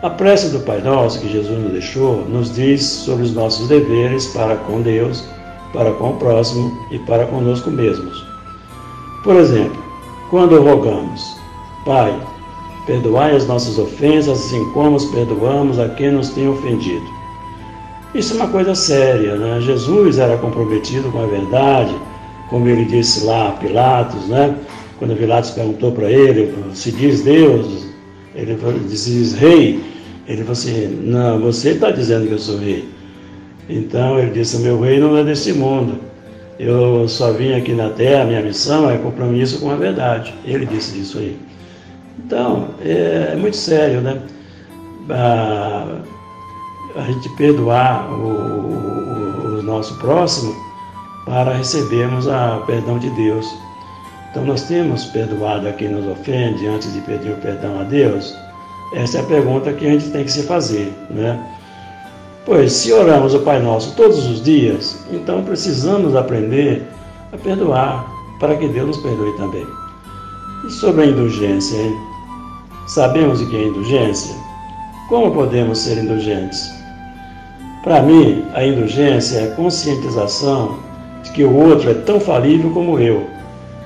A 0.03 0.11
prece 0.11 0.51
do 0.51 0.61
Pai 0.61 0.81
Nosso 0.81 1.21
que 1.21 1.29
Jesus 1.29 1.59
nos 1.59 1.73
deixou 1.73 2.25
nos 2.29 2.55
diz 2.55 2.85
sobre 2.85 3.25
os 3.25 3.35
nossos 3.35 3.67
deveres 3.67 4.27
para 4.29 4.55
com 4.57 4.81
Deus, 4.81 5.25
para 5.73 5.91
com 5.93 6.11
o 6.11 6.17
próximo 6.17 6.87
e 6.93 6.99
para 7.01 7.27
conosco 7.27 7.71
mesmos. 7.71 8.25
Por 9.25 9.37
exemplo, 9.37 9.83
quando 10.31 10.63
rogamos, 10.63 11.37
Pai, 11.85 12.15
perdoai 12.89 13.37
as 13.37 13.47
nossas 13.47 13.79
ofensas, 13.79 14.47
assim 14.47 14.65
como 14.73 14.97
os 14.97 15.05
perdoamos 15.05 15.79
a 15.79 15.91
quem 15.91 16.11
nos 16.11 16.31
tem 16.31 16.49
ofendido. 16.49 17.07
Isso 18.15 18.33
é 18.33 18.37
uma 18.37 18.49
coisa 18.49 18.75
séria, 18.75 19.37
né? 19.37 19.61
Jesus 19.61 20.19
era 20.19 20.39
comprometido 20.39 21.13
com 21.13 21.23
a 21.23 21.27
verdade, 21.27 21.95
como 22.49 22.67
ele 22.67 22.87
disse 22.87 23.27
lá 23.27 23.51
a 23.51 23.53
Pilatos, 23.53 24.27
né? 24.29 24.57
Quando 24.99 25.15
Pilatos 25.17 25.51
perguntou 25.51 25.93
para 25.93 26.11
ele, 26.11 26.53
se 26.73 26.91
diz 26.91 27.21
Deus, 27.21 27.87
ele 28.35 28.59
diz 28.89 29.35
rei, 29.35 29.85
ele 30.27 30.39
falou 30.39 30.53
assim, 30.53 30.87
não, 31.05 31.39
você 31.41 31.71
está 31.73 31.91
dizendo 31.91 32.27
que 32.27 32.33
eu 32.33 32.39
sou 32.39 32.59
rei. 32.59 32.89
Então 33.69 34.19
ele 34.19 34.31
disse, 34.31 34.57
meu 34.59 34.81
reino 34.81 35.11
não 35.11 35.19
é 35.19 35.25
desse 35.25 35.53
mundo. 35.53 36.01
Eu 36.59 37.07
só 37.07 37.33
vim 37.33 37.53
aqui 37.53 37.75
na 37.75 37.91
terra, 37.91 38.25
minha 38.25 38.43
missão 38.43 38.91
é 38.91 38.97
compromisso 38.97 39.61
com 39.61 39.71
a 39.71 39.77
verdade. 39.77 40.35
Ele 40.45 40.65
disse 40.65 40.99
isso 40.99 41.19
aí. 41.19 41.48
Então, 42.25 42.69
é, 42.81 43.31
é 43.33 43.37
muito 43.37 43.57
sério, 43.57 44.01
né? 44.01 44.21
A, 45.11 45.99
a 46.97 47.03
gente 47.03 47.29
perdoar 47.31 48.11
o, 48.11 48.25
o, 48.25 49.59
o 49.59 49.63
nosso 49.63 49.95
próximo 49.99 50.55
para 51.25 51.53
recebermos 51.53 52.27
o 52.27 52.67
perdão 52.67 52.99
de 52.99 53.11
Deus. 53.11 53.47
Então 54.31 54.45
nós 54.45 54.63
temos 54.63 55.05
perdoado 55.07 55.69
a 55.69 55.73
quem 55.73 55.89
nos 55.89 56.07
ofende 56.07 56.67
antes 56.67 56.93
de 56.93 57.01
pedir 57.01 57.33
o 57.33 57.37
perdão 57.37 57.81
a 57.81 57.85
Deus? 57.85 58.35
Essa 58.95 59.19
é 59.19 59.21
a 59.21 59.25
pergunta 59.25 59.73
que 59.73 59.87
a 59.87 59.91
gente 59.91 60.11
tem 60.11 60.25
que 60.25 60.33
se 60.33 60.43
fazer, 60.45 60.93
né? 61.11 61.39
Pois 62.47 62.73
se 62.73 62.93
oramos 62.93 63.35
o 63.35 63.41
Pai 63.41 63.61
Nosso 63.61 63.95
todos 63.95 64.27
os 64.27 64.43
dias, 64.43 65.05
então 65.13 65.45
precisamos 65.45 66.17
aprender 66.17 66.83
a 67.33 67.37
perdoar 67.37 68.11
para 68.41 68.57
que 68.57 68.67
Deus 68.69 68.87
nos 68.87 68.97
perdoe 68.99 69.37
também. 69.37 69.67
E 70.67 70.71
sobre 70.71 71.03
a 71.03 71.07
indulgência, 71.07 71.77
hein? 71.77 72.08
Sabemos 72.89 73.41
o 73.41 73.49
que 73.49 73.57
é 73.57 73.65
indulgência? 73.65 74.35
Como 75.09 75.31
podemos 75.31 75.79
ser 75.79 75.99
indulgentes? 75.99 76.71
Para 77.83 78.03
mim, 78.03 78.45
a 78.55 78.65
indulgência 78.65 79.39
é 79.39 79.53
a 79.53 79.55
conscientização 79.55 80.79
de 81.23 81.31
que 81.31 81.45
o 81.45 81.55
outro 81.55 81.91
é 81.91 81.95
tão 81.95 82.19
falível 82.19 82.71
como 82.71 82.99
eu 82.99 83.39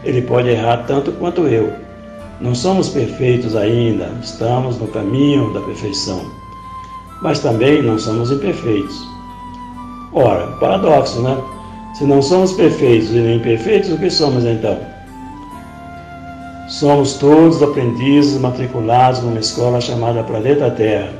ele 0.05 0.23
pode 0.23 0.48
errar 0.48 0.79
tanto 0.87 1.13
quanto 1.13 1.46
eu. 1.46 1.73
Não 2.40 2.55
somos 2.55 2.88
perfeitos 2.88 3.55
ainda, 3.55 4.11
estamos 4.21 4.79
no 4.79 4.88
caminho 4.88 5.53
da 5.53 5.61
perfeição. 5.61 6.21
Mas 7.21 7.38
também 7.38 7.83
não 7.83 7.98
somos 7.98 8.33
imperfeitos. 8.33 9.07
Ora, 10.13 10.48
paradoxo, 10.59 11.23
né? 11.23 11.37
Se 11.94 12.05
não 12.05 12.21
somos 12.21 12.53
perfeitos 12.53 13.11
e 13.11 13.21
nem 13.21 13.37
imperfeitos, 13.37 13.92
o 13.92 13.98
que 13.98 14.11
somos 14.11 14.44
então? 14.44 14.79
Somos 16.73 17.12
todos 17.18 17.62
aprendizes 17.62 18.40
matriculados 18.40 19.20
numa 19.20 19.38
escola 19.38 19.79
chamada 19.79 20.23
Planeta 20.23 20.70
Terra. 20.70 21.12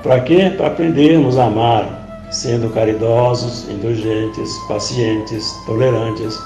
Para 0.00 0.20
quê? 0.20 0.52
Para 0.56 0.68
aprendermos 0.68 1.36
a 1.36 1.46
amar, 1.46 2.28
sendo 2.30 2.72
caridosos, 2.72 3.68
indulgentes, 3.68 4.56
pacientes, 4.68 5.52
tolerantes 5.66 6.40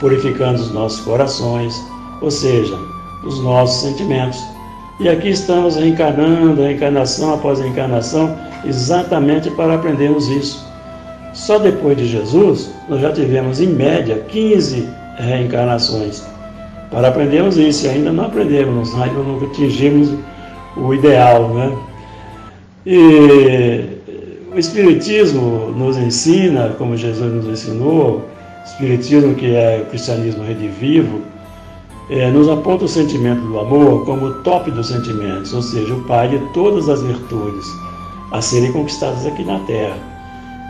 purificando 0.00 0.62
os 0.62 0.72
nossos 0.72 1.00
corações, 1.00 1.78
ou 2.22 2.30
seja, 2.30 2.74
os 3.22 3.38
nossos 3.40 3.82
sentimentos. 3.82 4.42
E 4.98 5.10
aqui 5.10 5.28
estamos 5.28 5.76
reencarnando, 5.76 6.62
a 6.62 6.72
encarnação 6.72 7.34
após 7.34 7.60
a 7.60 7.68
encarnação, 7.68 8.34
exatamente 8.64 9.50
para 9.50 9.74
aprendermos 9.74 10.26
isso. 10.28 10.66
Só 11.34 11.58
depois 11.58 11.98
de 11.98 12.08
Jesus, 12.08 12.70
nós 12.88 13.02
já 13.02 13.12
tivemos 13.12 13.60
em 13.60 13.66
média 13.66 14.24
15 14.30 14.88
reencarnações 15.18 16.31
para 16.92 17.08
aprendermos 17.08 17.56
isso, 17.56 17.86
e 17.86 17.88
ainda 17.88 18.12
não 18.12 18.26
aprendemos, 18.26 18.94
ainda 18.94 19.20
não 19.20 19.42
atingimos 19.42 20.10
o 20.76 20.92
ideal. 20.92 21.48
Né? 21.48 21.72
E 22.86 23.98
o 24.54 24.58
Espiritismo 24.58 25.72
nos 25.74 25.96
ensina, 25.96 26.68
como 26.76 26.96
Jesus 26.96 27.32
nos 27.32 27.46
ensinou, 27.46 28.22
Espiritismo, 28.64 29.34
que 29.34 29.54
é 29.56 29.82
o 29.84 29.90
cristianismo 29.90 30.44
redivivo, 30.44 31.22
é, 32.10 32.30
nos 32.30 32.48
aponta 32.48 32.84
o 32.84 32.88
sentimento 32.88 33.40
do 33.40 33.58
amor 33.58 34.04
como 34.04 34.26
o 34.26 34.34
top 34.42 34.70
dos 34.70 34.88
sentimentos, 34.88 35.52
ou 35.54 35.62
seja, 35.62 35.94
o 35.94 36.02
pai 36.04 36.28
de 36.28 36.38
todas 36.52 36.88
as 36.88 37.02
virtudes 37.02 37.64
a 38.32 38.40
serem 38.40 38.70
conquistadas 38.72 39.26
aqui 39.26 39.42
na 39.44 39.58
Terra. 39.60 39.96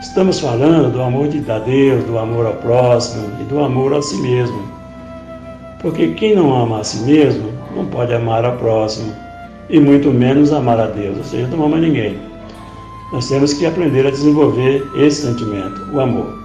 Estamos 0.01 0.39
falando 0.39 0.91
do 0.91 1.01
amor 1.01 1.27
de 1.27 1.39
Deus, 1.39 2.03
do 2.05 2.17
amor 2.17 2.45
ao 2.45 2.53
próximo 2.55 3.29
e 3.41 3.43
do 3.45 3.59
amor 3.59 3.93
a 3.93 4.01
si 4.01 4.17
mesmo. 4.17 4.82
Porque 5.83 6.07
quem 6.15 6.35
não 6.35 6.51
ama 6.55 6.79
a 6.79 6.83
si 6.83 6.97
mesmo 7.03 7.51
não 7.75 7.85
pode 7.85 8.11
amar 8.11 8.43
ao 8.43 8.57
próximo 8.57 9.13
e 9.69 9.79
muito 9.79 10.09
menos 10.09 10.51
amar 10.51 10.79
a 10.79 10.87
Deus, 10.87 11.17
ou 11.19 11.23
seja, 11.23 11.47
não 11.47 11.63
ama 11.63 11.77
ninguém. 11.77 12.17
Nós 13.11 13.29
temos 13.29 13.53
que 13.53 13.67
aprender 13.67 14.07
a 14.07 14.09
desenvolver 14.09 14.83
esse 14.95 15.21
sentimento, 15.21 15.79
o 15.93 15.99
amor 15.99 16.41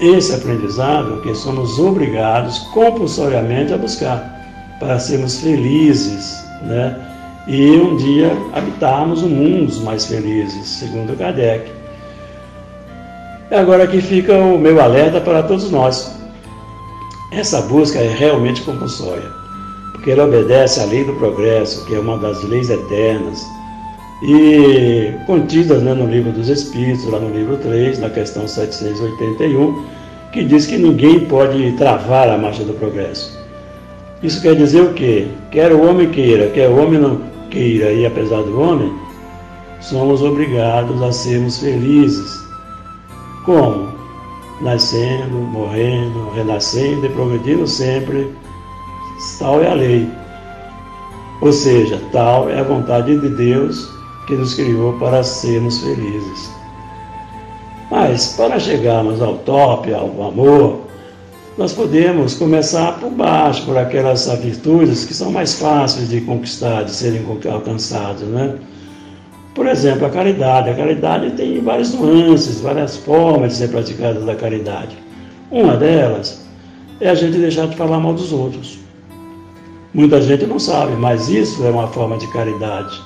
esse 0.00 0.32
aprendizado 0.32 1.20
que 1.22 1.34
somos 1.34 1.78
obrigados 1.78 2.58
compulsoriamente 2.72 3.72
a 3.72 3.78
buscar 3.78 4.76
para 4.78 4.98
sermos 4.98 5.40
felizes, 5.40 6.44
né? 6.62 6.96
E 7.48 7.72
um 7.72 7.96
dia 7.96 8.30
habitarmos 8.52 9.22
um 9.22 9.28
mundo 9.28 9.74
mais 9.80 10.06
felizes, 10.06 10.68
segundo 10.68 11.16
Kardec. 11.16 11.72
Agora 13.50 13.84
aqui 13.84 14.00
fica 14.00 14.34
o 14.36 14.58
meu 14.58 14.80
alerta 14.80 15.20
para 15.20 15.42
todos 15.42 15.70
nós. 15.70 16.14
Essa 17.30 17.60
busca 17.60 17.98
é 17.98 18.08
realmente 18.08 18.62
compulsória, 18.62 19.30
porque 19.92 20.10
ele 20.10 20.22
obedece 20.22 20.80
à 20.80 20.84
lei 20.86 21.04
do 21.04 21.12
progresso, 21.14 21.84
que 21.84 21.94
é 21.94 21.98
uma 21.98 22.16
das 22.16 22.42
leis 22.44 22.70
eternas, 22.70 23.46
e 24.22 25.12
contidas 25.26 25.82
né, 25.82 25.92
no 25.92 26.06
livro 26.06 26.32
dos 26.32 26.48
Espíritos, 26.48 27.04
lá 27.04 27.20
no 27.20 27.28
livro 27.28 27.58
3, 27.58 27.98
na 27.98 28.08
questão 28.08 28.48
781, 28.48 29.84
que 30.32 30.42
diz 30.42 30.66
que 30.66 30.78
ninguém 30.78 31.20
pode 31.26 31.72
travar 31.72 32.30
a 32.30 32.38
marcha 32.38 32.64
do 32.64 32.72
progresso. 32.72 33.38
Isso 34.22 34.40
quer 34.40 34.56
dizer 34.56 34.80
o 34.80 34.94
quê? 34.94 35.28
Quer 35.50 35.72
o 35.72 35.86
homem 35.86 36.08
queira, 36.10 36.48
quer 36.48 36.68
o 36.68 36.82
homem 36.82 36.98
não 36.98 37.20
queira, 37.50 37.92
e 37.92 38.06
apesar 38.06 38.42
do 38.42 38.58
homem, 38.58 38.92
somos 39.80 40.22
obrigados 40.22 41.00
a 41.02 41.12
sermos 41.12 41.58
felizes. 41.58 42.40
Como? 43.44 43.97
Nascendo, 44.60 45.34
morrendo, 45.34 46.30
renascendo 46.30 47.06
e 47.06 47.08
progredindo 47.10 47.66
sempre. 47.66 48.34
Tal 49.38 49.62
é 49.62 49.70
a 49.70 49.74
lei. 49.74 50.08
Ou 51.40 51.52
seja, 51.52 52.00
tal 52.12 52.48
é 52.50 52.58
a 52.58 52.64
vontade 52.64 53.18
de 53.18 53.28
Deus 53.28 53.88
que 54.26 54.34
nos 54.34 54.54
criou 54.54 54.92
para 54.94 55.22
sermos 55.22 55.80
felizes. 55.80 56.50
Mas 57.90 58.34
para 58.36 58.58
chegarmos 58.58 59.22
ao 59.22 59.38
top, 59.38 59.94
ao 59.94 60.22
amor, 60.22 60.80
nós 61.56 61.72
podemos 61.72 62.34
começar 62.34 63.00
por 63.00 63.10
baixo, 63.10 63.64
por 63.64 63.76
aquelas 63.76 64.26
virtudes 64.40 65.04
que 65.04 65.14
são 65.14 65.32
mais 65.32 65.58
fáceis 65.58 66.08
de 66.08 66.20
conquistar, 66.20 66.84
de 66.84 66.90
serem 66.90 67.24
alcançadas, 67.50 68.28
né? 68.28 68.56
Por 69.58 69.66
exemplo, 69.66 70.06
a 70.06 70.10
caridade. 70.10 70.70
A 70.70 70.74
caridade 70.74 71.32
tem 71.32 71.60
várias 71.60 71.92
nuances, 71.92 72.60
várias 72.60 72.96
formas 72.96 73.50
de 73.50 73.58
ser 73.58 73.68
praticada 73.70 74.20
da 74.20 74.36
caridade. 74.36 74.96
Uma 75.50 75.76
delas 75.76 76.46
é 77.00 77.10
a 77.10 77.14
gente 77.16 77.36
deixar 77.38 77.66
de 77.66 77.74
falar 77.74 77.98
mal 77.98 78.14
dos 78.14 78.32
outros. 78.32 78.78
Muita 79.92 80.22
gente 80.22 80.46
não 80.46 80.60
sabe, 80.60 80.92
mas 80.92 81.28
isso 81.28 81.66
é 81.66 81.70
uma 81.70 81.88
forma 81.88 82.16
de 82.18 82.32
caridade. 82.32 83.02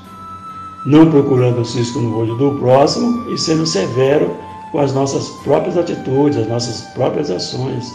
Não 0.84 1.10
procurando 1.10 1.62
o 1.62 1.64
cisco 1.64 1.98
no 2.00 2.18
olho 2.18 2.34
do 2.34 2.58
próximo 2.58 3.32
e 3.32 3.38
sendo 3.38 3.64
severo 3.64 4.36
com 4.72 4.78
as 4.78 4.92
nossas 4.92 5.30
próprias 5.42 5.78
atitudes, 5.78 6.36
as 6.36 6.48
nossas 6.48 6.82
próprias 6.92 7.30
ações. 7.30 7.90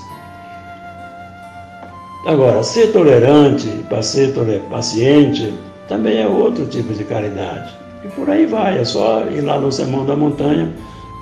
Agora, 2.25 2.63
ser 2.63 2.91
tolerante, 2.91 3.67
para 3.87 4.01
ser 4.01 4.33
paciente, 4.67 5.53
também 5.87 6.17
é 6.17 6.27
outro 6.27 6.65
tipo 6.65 6.91
de 6.95 7.03
caridade. 7.03 7.86
E 8.03 8.07
por 8.09 8.29
aí 8.29 8.45
vai, 8.45 8.79
é 8.79 8.85
só 8.85 9.23
ir 9.25 9.41
lá 9.41 9.59
no 9.59 9.71
Sermão 9.71 10.05
da 10.05 10.15
Montanha, 10.15 10.73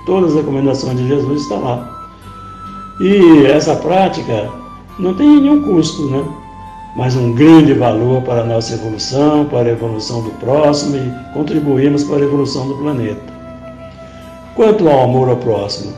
todas 0.04 0.30
as 0.30 0.36
recomendações 0.36 0.96
de 0.98 1.08
Jesus 1.08 1.42
estão 1.42 1.62
lá. 1.62 2.08
E 3.00 3.46
essa 3.46 3.76
prática 3.76 4.50
não 4.98 5.14
tem 5.14 5.40
nenhum 5.40 5.62
custo, 5.62 6.08
né? 6.08 6.24
mas 6.96 7.14
um 7.14 7.32
grande 7.32 7.74
valor 7.74 8.22
para 8.22 8.40
a 8.40 8.44
nossa 8.44 8.74
evolução, 8.74 9.44
para 9.44 9.68
a 9.68 9.72
evolução 9.72 10.22
do 10.22 10.30
próximo 10.40 10.96
e 10.96 11.34
contribuirmos 11.34 12.02
para 12.04 12.16
a 12.16 12.22
evolução 12.22 12.66
do 12.68 12.74
planeta. 12.76 13.20
Quanto 14.54 14.88
ao 14.88 15.04
amor 15.04 15.28
ao 15.28 15.36
próximo, 15.36 15.92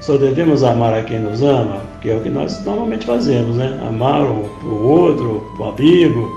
só 0.00 0.16
devemos 0.16 0.64
amar 0.64 0.92
a 0.92 1.04
quem 1.04 1.20
nos 1.20 1.40
ama, 1.42 1.82
que 2.00 2.10
é 2.10 2.16
o 2.16 2.20
que 2.20 2.28
nós 2.28 2.64
normalmente 2.64 3.06
fazemos, 3.06 3.54
né? 3.54 3.78
Amar 3.86 4.24
o, 4.24 4.48
o 4.64 4.82
outro, 4.88 5.46
o 5.56 5.64
amigo, 5.64 6.28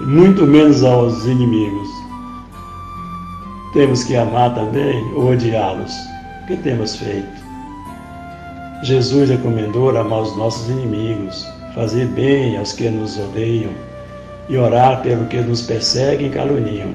muito 0.00 0.46
menos 0.46 0.84
aos 0.84 1.26
inimigos. 1.26 1.88
Temos 3.76 4.04
que 4.04 4.16
amar 4.16 4.54
também 4.54 5.04
ou 5.12 5.32
odiá-los. 5.32 5.92
O 6.42 6.46
que 6.46 6.56
temos 6.56 6.96
feito? 6.96 7.28
Jesus 8.82 9.28
recomendou 9.28 9.94
amar 9.94 10.22
os 10.22 10.34
nossos 10.34 10.70
inimigos, 10.70 11.46
fazer 11.74 12.06
bem 12.06 12.56
aos 12.56 12.72
que 12.72 12.88
nos 12.88 13.18
odeiam 13.18 13.70
e 14.48 14.56
orar 14.56 15.02
pelo 15.02 15.26
que 15.26 15.42
nos 15.42 15.60
perseguem 15.60 16.28
e 16.28 16.30
caluniam. 16.30 16.94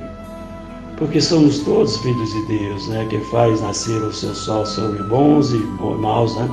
Porque 0.98 1.22
somos 1.22 1.60
todos 1.60 1.98
filhos 1.98 2.34
de 2.34 2.48
Deus, 2.48 2.88
né, 2.88 3.06
que 3.12 3.20
faz 3.26 3.62
nascer 3.62 4.02
o 4.02 4.12
seu 4.12 4.34
sol 4.34 4.66
sobre 4.66 5.04
bons 5.04 5.52
e 5.52 5.58
maus, 6.00 6.36
né, 6.36 6.50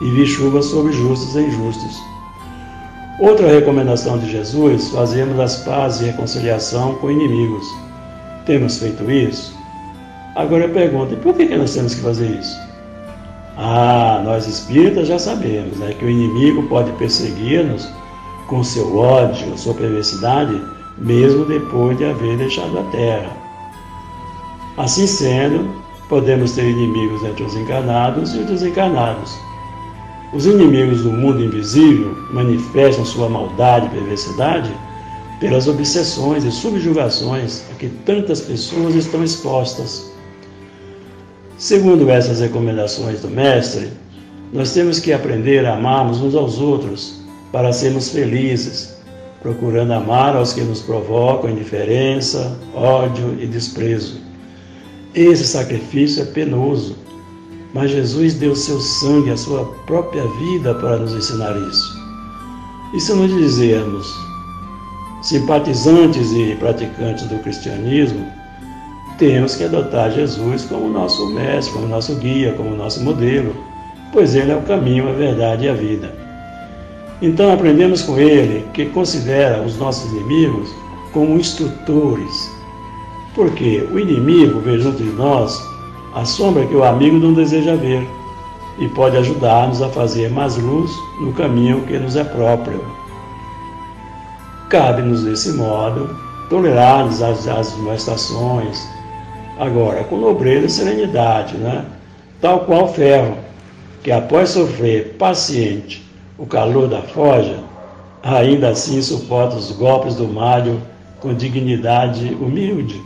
e 0.00 0.10
vir 0.10 0.26
chuva 0.26 0.60
sobre 0.60 0.92
justos 0.92 1.36
e 1.36 1.40
injustos. 1.40 2.02
Outra 3.20 3.46
recomendação 3.46 4.18
de 4.18 4.28
Jesus, 4.28 4.88
fazemos 4.88 5.38
as 5.38 5.58
pazes 5.58 6.00
e 6.00 6.04
reconciliação 6.06 6.96
com 6.96 7.12
inimigos. 7.12 7.64
Temos 8.44 8.78
feito 8.78 9.08
isso? 9.08 9.51
Agora 10.34 10.64
eu 10.64 10.70
pergunto, 10.70 11.14
e 11.14 11.16
por 11.16 11.34
que 11.34 11.44
nós 11.56 11.74
temos 11.74 11.94
que 11.94 12.00
fazer 12.00 12.30
isso? 12.30 12.56
Ah, 13.56 14.22
nós 14.24 14.46
espíritas 14.46 15.08
já 15.08 15.18
sabemos 15.18 15.76
né, 15.78 15.92
que 15.92 16.04
o 16.04 16.10
inimigo 16.10 16.62
pode 16.68 16.90
perseguir-nos 16.92 17.88
com 18.48 18.64
seu 18.64 18.96
ódio, 18.96 19.56
sua 19.58 19.74
perversidade, 19.74 20.60
mesmo 20.98 21.44
depois 21.44 21.98
de 21.98 22.04
haver 22.04 22.36
deixado 22.38 22.78
a 22.78 22.82
terra. 22.84 23.30
Assim 24.78 25.06
sendo, 25.06 25.70
podemos 26.08 26.52
ter 26.52 26.64
inimigos 26.64 27.22
entre 27.24 27.44
os 27.44 27.54
encarnados 27.54 28.34
e 28.34 28.38
os 28.38 28.46
desencarnados. 28.46 29.36
Os 30.32 30.46
inimigos 30.46 31.02
do 31.02 31.12
mundo 31.12 31.44
invisível 31.44 32.16
manifestam 32.32 33.04
sua 33.04 33.28
maldade 33.28 33.86
e 33.86 33.90
perversidade 33.90 34.70
pelas 35.40 35.68
obsessões 35.68 36.44
e 36.44 36.50
subjugações 36.50 37.64
a 37.70 37.74
que 37.74 37.88
tantas 37.88 38.40
pessoas 38.40 38.94
estão 38.94 39.22
expostas. 39.22 40.11
Segundo 41.62 42.10
essas 42.10 42.40
recomendações 42.40 43.20
do 43.20 43.28
Mestre, 43.28 43.92
nós 44.52 44.74
temos 44.74 44.98
que 44.98 45.12
aprender 45.12 45.64
a 45.64 45.74
amarmos 45.74 46.20
uns 46.20 46.34
aos 46.34 46.58
outros 46.58 47.22
para 47.52 47.72
sermos 47.72 48.08
felizes, 48.08 48.96
procurando 49.40 49.92
amar 49.92 50.34
aos 50.34 50.52
que 50.52 50.60
nos 50.60 50.80
provocam 50.80 51.48
indiferença, 51.48 52.58
ódio 52.74 53.36
e 53.40 53.46
desprezo. 53.46 54.18
Esse 55.14 55.44
sacrifício 55.44 56.24
é 56.24 56.26
penoso, 56.26 56.96
mas 57.72 57.92
Jesus 57.92 58.34
deu 58.34 58.56
seu 58.56 58.80
sangue, 58.80 59.30
a 59.30 59.36
sua 59.36 59.64
própria 59.86 60.26
vida 60.40 60.74
para 60.74 60.96
nos 60.96 61.14
ensinar 61.14 61.56
isso. 61.70 61.96
E 62.92 63.00
se 63.00 63.12
nos 63.14 63.32
dizermos, 63.32 64.12
simpatizantes 65.22 66.32
e 66.32 66.56
praticantes 66.56 67.24
do 67.28 67.38
cristianismo, 67.38 68.41
temos 69.22 69.54
que 69.54 69.62
adotar 69.62 70.10
Jesus 70.10 70.64
como 70.64 70.88
nosso 70.88 71.30
mestre, 71.30 71.72
como 71.72 71.86
nosso 71.86 72.16
guia, 72.16 72.54
como 72.54 72.74
nosso 72.74 73.04
modelo, 73.04 73.54
pois 74.12 74.34
ele 74.34 74.50
é 74.50 74.56
o 74.56 74.62
caminho, 74.62 75.08
a 75.08 75.12
verdade 75.12 75.64
e 75.64 75.68
a 75.68 75.72
vida. 75.72 76.12
Então 77.22 77.52
aprendemos 77.52 78.02
com 78.02 78.18
ele 78.18 78.66
que 78.74 78.86
considera 78.86 79.62
os 79.62 79.78
nossos 79.78 80.10
inimigos 80.10 80.74
como 81.12 81.38
instrutores, 81.38 82.50
porque 83.32 83.88
o 83.92 83.98
inimigo 84.00 84.58
vê 84.58 84.80
junto 84.80 85.00
de 85.00 85.10
nós 85.10 85.56
a 86.16 86.24
sombra 86.24 86.66
que 86.66 86.74
o 86.74 86.82
amigo 86.82 87.16
não 87.16 87.32
deseja 87.32 87.76
ver 87.76 88.04
e 88.80 88.88
pode 88.88 89.16
ajudar-nos 89.18 89.80
a 89.82 89.88
fazer 89.90 90.32
mais 90.32 90.56
luz 90.56 90.90
no 91.20 91.32
caminho 91.32 91.82
que 91.82 91.96
nos 91.96 92.16
é 92.16 92.24
próprio. 92.24 92.84
Cabe-nos, 94.68 95.22
desse 95.22 95.52
modo, 95.52 96.10
tolerar 96.50 97.06
as, 97.06 97.22
as 97.22 97.76
manifestações, 97.76 98.90
Agora, 99.58 100.02
com 100.04 100.16
nobreza 100.16 100.66
e 100.66 100.70
serenidade, 100.70 101.56
né? 101.56 101.84
tal 102.40 102.60
qual 102.60 102.92
ferro, 102.92 103.36
que 104.02 104.10
após 104.10 104.50
sofrer 104.50 105.16
paciente 105.18 106.02
o 106.38 106.46
calor 106.46 106.88
da 106.88 107.02
forja, 107.02 107.58
ainda 108.22 108.70
assim 108.70 109.00
suporta 109.02 109.56
os 109.56 109.70
golpes 109.72 110.16
do 110.16 110.26
malho 110.26 110.80
com 111.20 111.34
dignidade 111.34 112.34
humilde, 112.40 113.00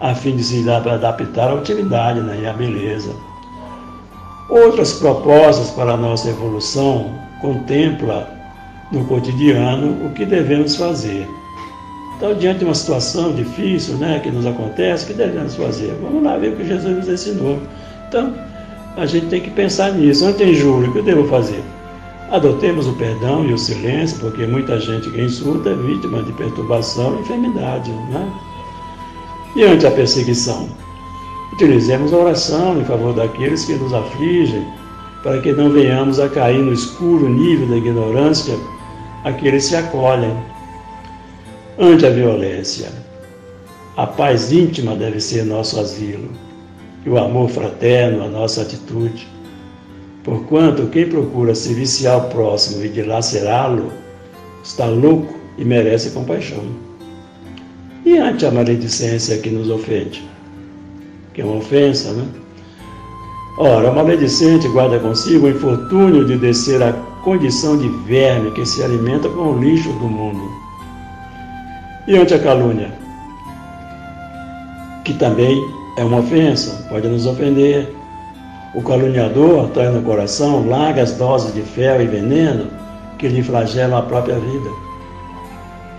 a 0.00 0.14
fim 0.14 0.34
de 0.36 0.42
se 0.42 0.68
adaptar 0.68 1.50
à 1.50 1.54
utilidade 1.54 2.20
né? 2.20 2.40
e 2.42 2.46
à 2.46 2.52
beleza. 2.52 3.14
Outras 4.48 4.94
propostas 4.94 5.70
para 5.70 5.92
a 5.92 5.96
nossa 5.96 6.30
evolução 6.30 7.14
contempla 7.42 8.28
no 8.90 9.04
cotidiano 9.04 10.06
o 10.06 10.10
que 10.14 10.24
devemos 10.24 10.74
fazer 10.74 11.28
então, 12.18 12.34
diante 12.34 12.58
de 12.58 12.64
uma 12.64 12.74
situação 12.74 13.32
difícil 13.32 13.94
né, 13.94 14.18
que 14.18 14.28
nos 14.28 14.44
acontece, 14.44 15.04
o 15.04 15.06
que 15.06 15.14
devemos 15.14 15.54
fazer? 15.54 15.96
Vamos 16.02 16.20
lá 16.24 16.36
ver 16.36 16.48
o 16.48 16.56
que 16.56 16.66
Jesus 16.66 16.96
nos 16.96 17.08
ensinou. 17.08 17.60
Então, 18.08 18.34
a 18.96 19.06
gente 19.06 19.26
tem 19.26 19.40
que 19.40 19.50
pensar 19.50 19.92
nisso. 19.92 20.28
Ontem 20.28 20.50
em 20.50 20.54
julho, 20.54 20.90
o 20.90 20.92
que 20.92 20.98
eu 20.98 21.04
devo 21.04 21.28
fazer? 21.28 21.62
Adotemos 22.32 22.88
o 22.88 22.92
perdão 22.94 23.44
e 23.44 23.52
o 23.52 23.58
silêncio, 23.58 24.18
porque 24.18 24.44
muita 24.48 24.80
gente 24.80 25.08
que 25.10 25.20
insulta 25.20 25.70
é 25.70 25.74
vítima 25.74 26.20
de 26.24 26.32
perturbação 26.32 27.16
e 27.16 27.20
enfermidade. 27.20 27.92
Né? 27.92 28.32
E 29.54 29.62
ante 29.62 29.86
a 29.86 29.90
perseguição? 29.92 30.68
Utilizemos 31.52 32.12
a 32.12 32.16
oração 32.16 32.80
em 32.80 32.84
favor 32.84 33.14
daqueles 33.14 33.64
que 33.64 33.74
nos 33.74 33.94
afligem, 33.94 34.66
para 35.22 35.40
que 35.40 35.52
não 35.52 35.70
venhamos 35.70 36.18
a 36.18 36.28
cair 36.28 36.58
no 36.58 36.72
escuro 36.72 37.28
nível 37.28 37.68
da 37.68 37.76
ignorância 37.76 38.58
aqueles 39.22 39.64
que 39.64 39.70
se 39.70 39.76
acolhem 39.76 40.36
ante 41.78 42.04
a 42.04 42.10
violência. 42.10 42.88
A 43.96 44.06
paz 44.06 44.50
íntima 44.50 44.96
deve 44.96 45.20
ser 45.20 45.44
nosso 45.44 45.78
asilo 45.78 46.28
e 47.06 47.08
o 47.08 47.18
amor 47.18 47.48
fraterno 47.48 48.24
a 48.24 48.28
nossa 48.28 48.62
atitude. 48.62 49.28
Porquanto 50.24 50.88
quem 50.88 51.08
procura 51.08 51.54
se 51.54 51.72
viciar 51.72 52.14
ao 52.14 52.28
próximo 52.28 52.84
e 52.84 52.88
dilacerá-lo 52.88 53.92
está 54.62 54.86
louco 54.86 55.34
e 55.56 55.64
merece 55.64 56.10
compaixão. 56.10 56.64
E 58.04 58.18
ante 58.18 58.44
a 58.44 58.50
maledicência 58.50 59.38
que 59.38 59.50
nos 59.50 59.70
ofende, 59.70 60.28
que 61.32 61.40
é 61.40 61.44
uma 61.44 61.56
ofensa, 61.56 62.12
né? 62.12 62.26
Ora, 63.56 63.90
o 63.90 63.94
maledicente 63.94 64.68
guarda 64.68 64.98
consigo 64.98 65.46
o 65.46 65.50
infortúnio 65.50 66.24
de 66.24 66.36
descer 66.38 66.82
à 66.82 66.92
condição 67.22 67.76
de 67.76 67.88
verme 68.06 68.52
que 68.52 68.64
se 68.64 68.82
alimenta 68.82 69.28
com 69.28 69.52
o 69.52 69.60
lixo 69.60 69.90
do 69.94 70.08
mundo. 70.08 70.57
E 72.08 72.16
ante 72.16 72.32
a 72.32 72.38
calúnia, 72.38 72.90
que 75.04 75.12
também 75.12 75.62
é 75.98 76.02
uma 76.02 76.20
ofensa, 76.20 76.86
pode 76.88 77.06
nos 77.06 77.26
ofender. 77.26 77.94
O 78.74 78.80
caluniador 78.82 79.68
traz 79.68 79.92
no 79.92 80.00
coração 80.00 80.66
largas 80.66 81.12
doses 81.12 81.52
de 81.52 81.60
fel 81.60 82.00
e 82.00 82.06
veneno 82.06 82.70
que 83.18 83.28
lhe 83.28 83.42
flagelam 83.42 83.98
a 83.98 84.02
própria 84.02 84.38
vida. 84.38 84.70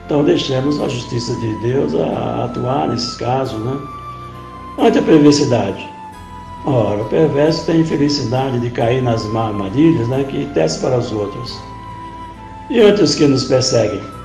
Então 0.03 0.23
deixemos 0.23 0.81
a 0.81 0.89
justiça 0.89 1.31
de 1.35 1.55
Deus 1.61 1.93
a 1.93 2.45
atuar 2.45 2.87
nesses 2.87 3.15
casos, 3.15 3.63
né? 3.63 3.77
Ante 4.79 4.97
a 4.97 5.03
perversidade, 5.03 5.87
Ora, 6.65 7.03
o 7.03 7.05
perverso 7.05 7.67
tem 7.67 7.81
infelicidade 7.81 8.59
de 8.59 8.71
cair 8.71 9.01
nas 9.03 9.23
armadilhas 9.35 10.07
né, 10.07 10.23
que 10.23 10.45
tece 10.55 10.79
para 10.79 10.97
os 10.97 11.11
outros. 11.11 11.55
E 12.69 12.81
outros 12.81 13.13
que 13.13 13.27
nos 13.27 13.45
perseguem. 13.45 14.18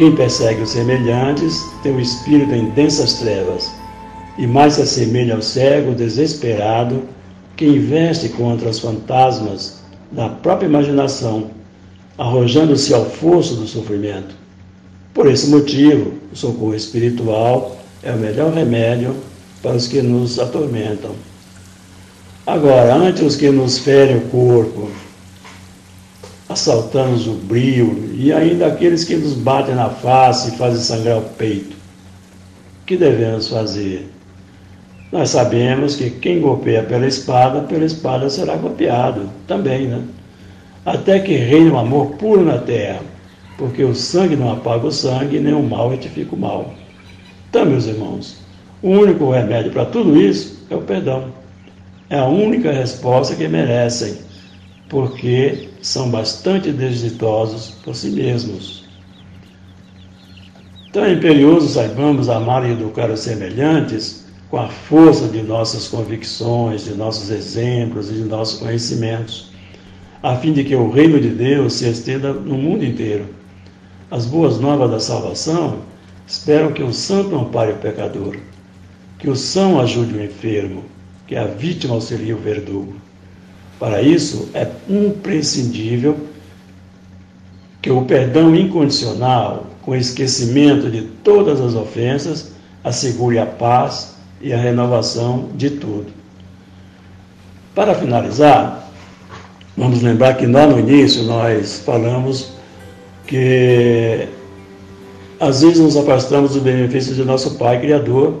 Quem 0.00 0.16
persegue 0.16 0.62
os 0.62 0.70
semelhantes 0.70 1.62
tem 1.82 1.94
o 1.94 2.00
espírito 2.00 2.54
em 2.54 2.70
densas 2.70 3.18
trevas, 3.18 3.70
e 4.38 4.46
mais 4.46 4.72
se 4.72 4.80
assemelha 4.80 5.34
ao 5.34 5.42
cego 5.42 5.94
desesperado 5.94 7.02
que 7.54 7.66
investe 7.66 8.30
contra 8.30 8.70
os 8.70 8.78
fantasmas 8.78 9.82
da 10.10 10.30
própria 10.30 10.68
imaginação, 10.68 11.50
arrojando-se 12.16 12.94
ao 12.94 13.04
fosso 13.04 13.56
do 13.56 13.66
sofrimento. 13.66 14.34
Por 15.12 15.30
esse 15.30 15.50
motivo, 15.50 16.14
o 16.32 16.34
socorro 16.34 16.74
espiritual 16.74 17.76
é 18.02 18.10
o 18.10 18.16
melhor 18.16 18.54
remédio 18.54 19.14
para 19.62 19.76
os 19.76 19.86
que 19.86 20.00
nos 20.00 20.38
atormentam. 20.38 21.10
Agora, 22.46 22.94
antes 22.94 23.20
os 23.22 23.36
que 23.36 23.50
nos 23.50 23.78
ferem 23.78 24.16
o 24.16 24.22
corpo, 24.30 24.88
assaltando 26.50 27.30
o 27.30 27.34
brilho, 27.36 28.10
e 28.12 28.32
ainda 28.32 28.66
aqueles 28.66 29.04
que 29.04 29.14
nos 29.14 29.34
batem 29.34 29.76
na 29.76 29.88
face 29.88 30.48
e 30.48 30.58
fazem 30.58 30.80
sangrar 30.80 31.18
o 31.18 31.22
peito, 31.22 31.76
o 32.82 32.86
que 32.86 32.96
devemos 32.96 33.48
fazer? 33.48 34.10
Nós 35.12 35.30
sabemos 35.30 35.94
que 35.94 36.10
quem 36.10 36.40
golpeia 36.40 36.82
pela 36.82 37.06
espada, 37.06 37.60
pela 37.60 37.84
espada 37.84 38.28
será 38.28 38.56
golpeado 38.56 39.30
também, 39.46 39.86
né? 39.86 40.02
Até 40.84 41.20
que 41.20 41.36
reine 41.36 41.70
o 41.70 41.78
amor 41.78 42.12
puro 42.12 42.44
na 42.44 42.58
terra, 42.58 43.00
porque 43.56 43.84
o 43.84 43.94
sangue 43.94 44.34
não 44.34 44.52
apaga 44.52 44.88
o 44.88 44.92
sangue, 44.92 45.38
nem 45.38 45.54
o 45.54 45.62
mal 45.62 45.90
retifica 45.90 46.34
o 46.34 46.38
mal. 46.38 46.74
Então, 47.48 47.64
meus 47.64 47.86
irmãos, 47.86 48.38
o 48.82 48.88
único 48.88 49.30
remédio 49.30 49.70
para 49.70 49.84
tudo 49.84 50.20
isso 50.20 50.64
é 50.68 50.74
o 50.74 50.80
perdão. 50.80 51.26
É 52.08 52.18
a 52.18 52.26
única 52.26 52.72
resposta 52.72 53.36
que 53.36 53.46
merecem, 53.46 54.16
porque 54.90 55.68
são 55.80 56.10
bastante 56.10 56.72
desditosos 56.72 57.70
por 57.84 57.94
si 57.94 58.10
mesmos. 58.10 58.84
É 60.92 61.12
imperioso 61.12 61.68
saibamos 61.68 62.28
amar 62.28 62.68
e 62.68 62.72
educar 62.72 63.08
os 63.08 63.20
semelhantes 63.20 64.26
com 64.50 64.58
a 64.58 64.68
força 64.68 65.28
de 65.28 65.40
nossas 65.42 65.86
convicções, 65.86 66.84
de 66.84 66.94
nossos 66.94 67.30
exemplos 67.30 68.10
e 68.10 68.14
de 68.14 68.24
nossos 68.24 68.58
conhecimentos, 68.58 69.52
a 70.20 70.34
fim 70.34 70.52
de 70.52 70.64
que 70.64 70.74
o 70.74 70.90
reino 70.90 71.20
de 71.20 71.28
Deus 71.28 71.74
se 71.74 71.88
estenda 71.88 72.32
no 72.32 72.58
mundo 72.58 72.84
inteiro. 72.84 73.26
As 74.10 74.26
boas 74.26 74.58
novas 74.58 74.90
da 74.90 74.98
salvação 74.98 75.82
esperam 76.26 76.72
que 76.72 76.82
o 76.82 76.92
santo 76.92 77.36
ampare 77.36 77.70
o 77.70 77.76
pecador, 77.76 78.36
que 79.20 79.30
o 79.30 79.36
são 79.36 79.80
ajude 79.80 80.14
o 80.14 80.24
enfermo, 80.24 80.82
que 81.28 81.36
a 81.36 81.44
vítima 81.44 81.94
auxilia 81.94 82.34
o 82.34 82.40
verdugo. 82.40 83.09
Para 83.80 84.02
isso, 84.02 84.50
é 84.52 84.68
imprescindível 84.90 86.14
que 87.80 87.90
o 87.90 88.02
perdão 88.02 88.54
incondicional, 88.54 89.68
com 89.80 89.96
esquecimento 89.96 90.90
de 90.90 91.00
todas 91.24 91.58
as 91.62 91.74
ofensas, 91.74 92.52
assegure 92.84 93.38
a 93.38 93.46
paz 93.46 94.16
e 94.42 94.52
a 94.52 94.58
renovação 94.58 95.48
de 95.54 95.70
tudo. 95.70 96.08
Para 97.74 97.94
finalizar, 97.94 98.90
vamos 99.74 100.02
lembrar 100.02 100.34
que 100.34 100.44
lá 100.44 100.66
no 100.66 100.78
início 100.78 101.22
nós 101.22 101.80
falamos 101.80 102.52
que 103.26 104.28
às 105.38 105.62
vezes 105.62 105.78
nos 105.78 105.96
afastamos 105.96 106.52
dos 106.52 106.62
benefícios 106.62 107.16
de 107.16 107.24
nosso 107.24 107.56
Pai 107.56 107.80
Criador 107.80 108.40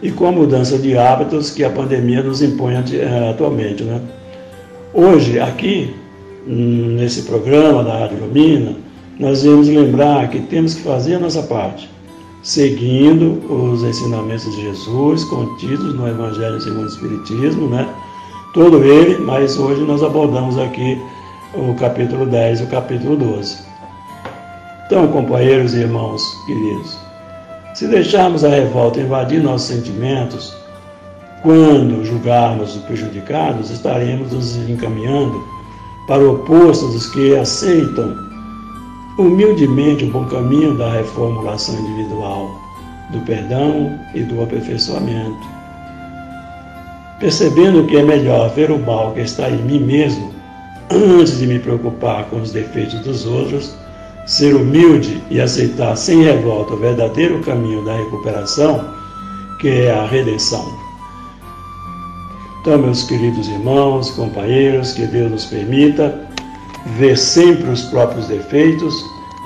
e 0.00 0.12
com 0.12 0.28
a 0.28 0.32
mudança 0.32 0.78
de 0.78 0.96
hábitos 0.96 1.50
que 1.50 1.64
a 1.64 1.70
pandemia 1.70 2.22
nos 2.22 2.40
impõe 2.40 2.74
eh, 2.74 3.30
atualmente. 3.30 3.82
Né? 3.82 4.00
Hoje, 4.98 5.38
aqui, 5.38 5.94
nesse 6.46 7.24
programa 7.24 7.84
da 7.84 7.98
Rádio 7.98 8.18
Lumina, 8.18 8.76
nós 9.20 9.44
vamos 9.44 9.68
lembrar 9.68 10.30
que 10.30 10.40
temos 10.40 10.74
que 10.74 10.84
fazer 10.84 11.16
a 11.16 11.18
nossa 11.18 11.42
parte, 11.42 11.86
seguindo 12.42 13.32
os 13.52 13.82
ensinamentos 13.82 14.50
de 14.56 14.62
Jesus 14.62 15.22
contidos 15.24 15.94
no 15.94 16.08
Evangelho 16.08 16.58
segundo 16.62 16.84
o 16.84 16.86
Espiritismo, 16.86 17.68
né? 17.68 17.86
todo 18.54 18.82
ele, 18.82 19.18
mas 19.18 19.58
hoje 19.58 19.82
nós 19.82 20.02
abordamos 20.02 20.56
aqui 20.58 20.98
o 21.52 21.74
capítulo 21.74 22.24
10 22.24 22.60
e 22.60 22.62
o 22.62 22.68
capítulo 22.68 23.16
12. 23.16 23.54
Então, 24.86 25.08
companheiros 25.08 25.74
e 25.74 25.80
irmãos 25.80 26.22
queridos, 26.46 26.98
se 27.74 27.86
deixarmos 27.86 28.44
a 28.44 28.48
revolta 28.48 28.98
invadir 28.98 29.42
nossos 29.42 29.68
sentimentos, 29.68 30.56
quando 31.42 32.04
julgarmos 32.04 32.76
os 32.76 32.82
prejudicados, 32.82 33.70
estaremos 33.70 34.32
nos 34.32 34.56
encaminhando 34.68 35.44
para 36.06 36.22
o 36.22 36.34
oposto 36.34 36.86
dos 36.88 37.08
que 37.10 37.36
aceitam 37.36 38.16
humildemente 39.18 40.04
o 40.04 40.10
bom 40.10 40.24
caminho 40.26 40.76
da 40.76 40.92
reformulação 40.92 41.74
individual, 41.80 42.60
do 43.10 43.20
perdão 43.20 43.98
e 44.14 44.22
do 44.22 44.42
aperfeiçoamento. 44.42 45.46
Percebendo 47.18 47.86
que 47.86 47.96
é 47.96 48.02
melhor 48.02 48.50
ver 48.50 48.70
o 48.70 48.78
mal 48.78 49.12
que 49.12 49.20
está 49.20 49.48
em 49.48 49.62
mim 49.62 49.80
mesmo 49.80 50.34
antes 50.90 51.38
de 51.38 51.46
me 51.46 51.58
preocupar 51.58 52.24
com 52.26 52.40
os 52.40 52.52
defeitos 52.52 53.00
dos 53.00 53.26
outros, 53.26 53.74
ser 54.26 54.54
humilde 54.54 55.22
e 55.30 55.40
aceitar 55.40 55.96
sem 55.96 56.22
revolta 56.22 56.74
o 56.74 56.78
verdadeiro 56.78 57.40
caminho 57.40 57.84
da 57.84 57.96
recuperação, 57.96 58.84
que 59.60 59.68
é 59.68 59.92
a 59.92 60.06
redenção. 60.06 60.85
Então, 62.66 62.80
meus 62.80 63.04
queridos 63.04 63.46
irmãos, 63.46 64.10
companheiros, 64.10 64.92
que 64.92 65.06
Deus 65.06 65.30
nos 65.30 65.44
permita 65.44 66.12
ver 66.98 67.16
sempre 67.16 67.70
os 67.70 67.84
próprios 67.84 68.26
defeitos, 68.26 68.92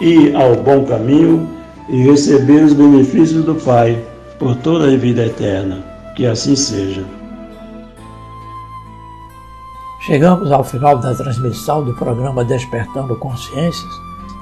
ir 0.01 0.35
ao 0.35 0.57
bom 0.57 0.87
caminho 0.87 1.47
e 1.91 2.03
receber 2.03 2.65
os 2.65 2.73
benefícios 2.73 3.45
do 3.45 3.57
Pai 3.57 4.03
por 4.39 4.57
toda 4.57 4.87
a 4.87 4.97
vida 4.97 5.27
eterna. 5.27 5.85
Que 6.17 6.25
assim 6.25 6.57
seja. 6.57 7.05
Chegamos 10.07 10.51
ao 10.51 10.65
final 10.65 10.97
da 10.97 11.15
transmissão 11.15 11.85
do 11.85 11.93
programa 11.97 12.43
Despertando 12.43 13.15
Consciências 13.17 13.93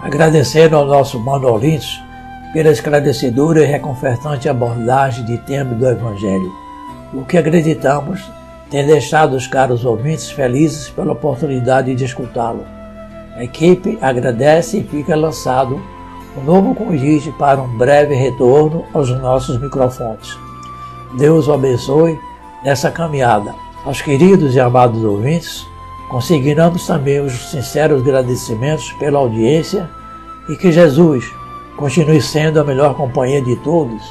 agradecendo 0.04 0.76
ao 0.76 0.86
nosso 0.86 1.18
Mano 1.18 1.60
pela 2.52 2.70
esclarecedora 2.70 3.60
e 3.60 3.66
reconfortante 3.66 4.48
abordagem 4.48 5.24
de 5.24 5.36
tema 5.38 5.74
do 5.74 5.84
Evangelho, 5.84 6.52
o 7.12 7.24
que 7.24 7.36
acreditamos 7.36 8.37
tem 8.70 8.86
deixado 8.86 9.34
os 9.34 9.46
caros 9.46 9.84
ouvintes 9.84 10.30
felizes 10.30 10.88
pela 10.90 11.12
oportunidade 11.12 11.94
de 11.94 12.04
escutá-lo. 12.04 12.64
A 13.36 13.44
equipe 13.44 13.98
agradece 14.00 14.78
e 14.78 14.84
fica 14.84 15.16
lançado 15.16 15.80
um 16.36 16.42
novo 16.42 16.74
convite 16.74 17.32
para 17.32 17.60
um 17.60 17.78
breve 17.78 18.14
retorno 18.14 18.84
aos 18.92 19.10
nossos 19.20 19.60
microfones. 19.60 20.36
Deus 21.16 21.48
o 21.48 21.52
abençoe 21.52 22.18
nessa 22.62 22.90
caminhada. 22.90 23.54
Aos 23.84 24.02
queridos 24.02 24.54
e 24.54 24.60
amados 24.60 25.02
ouvintes, 25.02 25.66
Consignamos 26.08 26.86
também 26.86 27.20
os 27.20 27.50
sinceros 27.50 28.00
agradecimentos 28.00 28.90
pela 28.92 29.18
audiência 29.18 29.88
e 30.48 30.56
que 30.56 30.72
Jesus 30.72 31.30
continue 31.76 32.20
sendo 32.22 32.58
a 32.58 32.64
melhor 32.64 32.94
companhia 32.94 33.42
de 33.42 33.54
todos. 33.56 34.02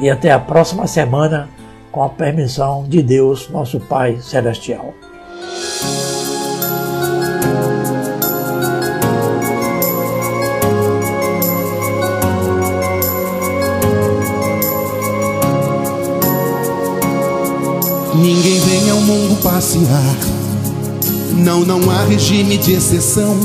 E 0.00 0.08
até 0.08 0.32
a 0.32 0.38
próxima 0.38 0.86
semana, 0.86 1.50
com 1.94 2.02
a 2.02 2.08
permissão 2.08 2.84
de 2.88 3.00
Deus, 3.00 3.48
nosso 3.48 3.78
Pai 3.78 4.18
Celestial. 4.20 4.92
Ninguém 18.16 18.58
vem 18.58 18.90
ao 18.90 19.00
mundo 19.00 19.40
passear 19.40 20.16
não, 21.36 21.60
não 21.60 21.90
há 21.90 22.04
regime 22.04 22.56
de 22.56 22.72
exceção. 22.72 23.38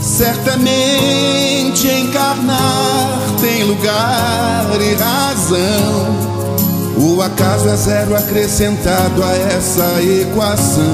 Certamente 0.00 1.88
encarnar 1.88 3.18
tem 3.40 3.64
lugar 3.64 4.66
e 4.80 4.94
razão. 4.94 6.39
O 7.02 7.22
acaso 7.22 7.66
é 7.66 7.76
zero 7.76 8.14
acrescentado 8.14 9.24
a 9.24 9.34
essa 9.34 10.02
equação. 10.02 10.84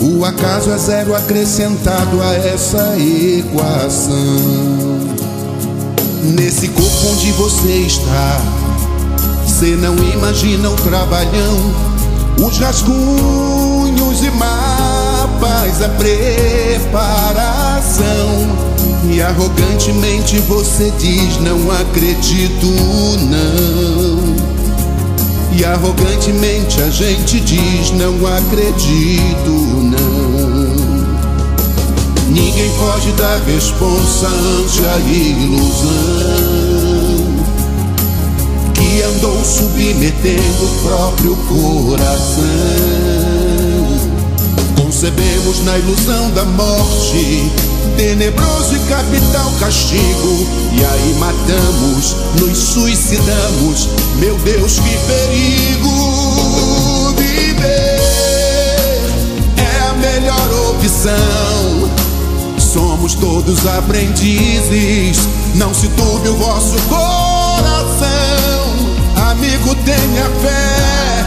O 0.00 0.24
acaso 0.24 0.70
é 0.70 0.78
zero 0.78 1.14
acrescentado 1.14 2.22
a 2.22 2.34
essa 2.36 2.96
equação. 2.96 4.14
Nesse 6.22 6.68
corpo 6.68 7.08
onde 7.12 7.32
você 7.32 7.82
está, 7.86 8.40
você 9.46 9.76
não 9.76 9.94
imagina 9.96 10.70
o 10.70 10.76
trabalhão, 10.76 11.74
os 12.38 12.56
rascunhos 12.56 14.22
e 14.24 14.30
mapas, 14.30 15.82
a 15.82 15.88
preparação. 15.98 17.10
E 19.04 19.22
arrogantemente 19.22 20.38
você 20.40 20.92
diz: 20.98 21.38
Não 21.38 21.70
acredito, 21.70 22.66
não. 23.28 24.34
E 25.56 25.64
arrogantemente 25.64 26.82
a 26.82 26.90
gente 26.90 27.40
diz: 27.40 27.92
Não 27.92 28.26
acredito, 28.26 29.50
não. 29.50 30.74
Ninguém 32.28 32.70
foge 32.78 33.12
da 33.12 33.38
responsa 33.38 34.26
ante 34.28 34.84
a 34.84 34.98
ilusão 34.98 35.88
que 38.74 39.02
andou 39.02 39.42
submetendo 39.44 40.64
o 40.64 40.68
próprio 40.82 41.36
coração. 41.36 43.39
Concebemos 45.00 45.64
na 45.64 45.78
ilusão 45.78 46.30
da 46.32 46.44
morte 46.44 47.50
tenebroso 47.96 48.76
e 48.76 48.78
capital 48.80 49.50
castigo. 49.58 50.46
E 50.72 50.84
aí 50.84 51.16
matamos, 51.18 52.14
nos 52.38 52.58
suicidamos. 52.58 53.88
Meu 54.16 54.36
Deus, 54.40 54.78
que 54.78 54.98
perigo! 55.06 55.88
Viver 57.16 58.02
é 59.56 59.88
a 59.88 59.94
melhor 59.94 60.68
opção. 60.68 61.90
Somos 62.58 63.14
todos 63.14 63.66
aprendizes. 63.66 65.16
Não 65.54 65.72
se 65.72 65.88
turbe 65.88 66.28
o 66.28 66.36
vosso 66.36 66.76
coração. 66.90 68.10
Amigo, 69.30 69.74
tenha 69.76 70.28
fé. 70.42 71.24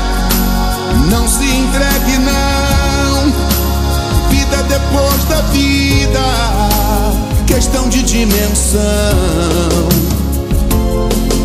Não 1.09 1.27
se 1.27 1.43
entregue, 1.43 2.19
não. 2.19 2.62
Depois 4.73 5.23
da 5.25 5.41
vida. 5.51 6.19
Questão 7.45 7.87
de 7.89 8.01
dimensão. 8.01 8.81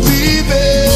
Viver 0.01 0.89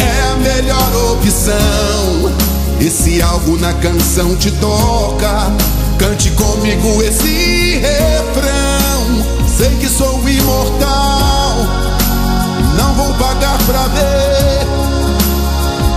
é 0.00 0.32
a 0.32 0.36
melhor 0.38 1.12
opção. 1.12 2.32
Esse 2.80 3.22
algo 3.22 3.56
na 3.58 3.72
canção 3.74 4.34
te 4.34 4.50
toca. 4.50 5.52
Cante 6.00 6.32
comigo 6.32 7.00
esse 7.00 7.78
refrão. 7.78 9.24
Sei 9.56 9.70
que 9.76 9.88
sou 9.88 10.28
imortal. 10.28 11.58
Não 12.76 12.92
vou 12.94 13.14
pagar 13.14 13.56
pra 13.66 13.86
ver 13.86 14.66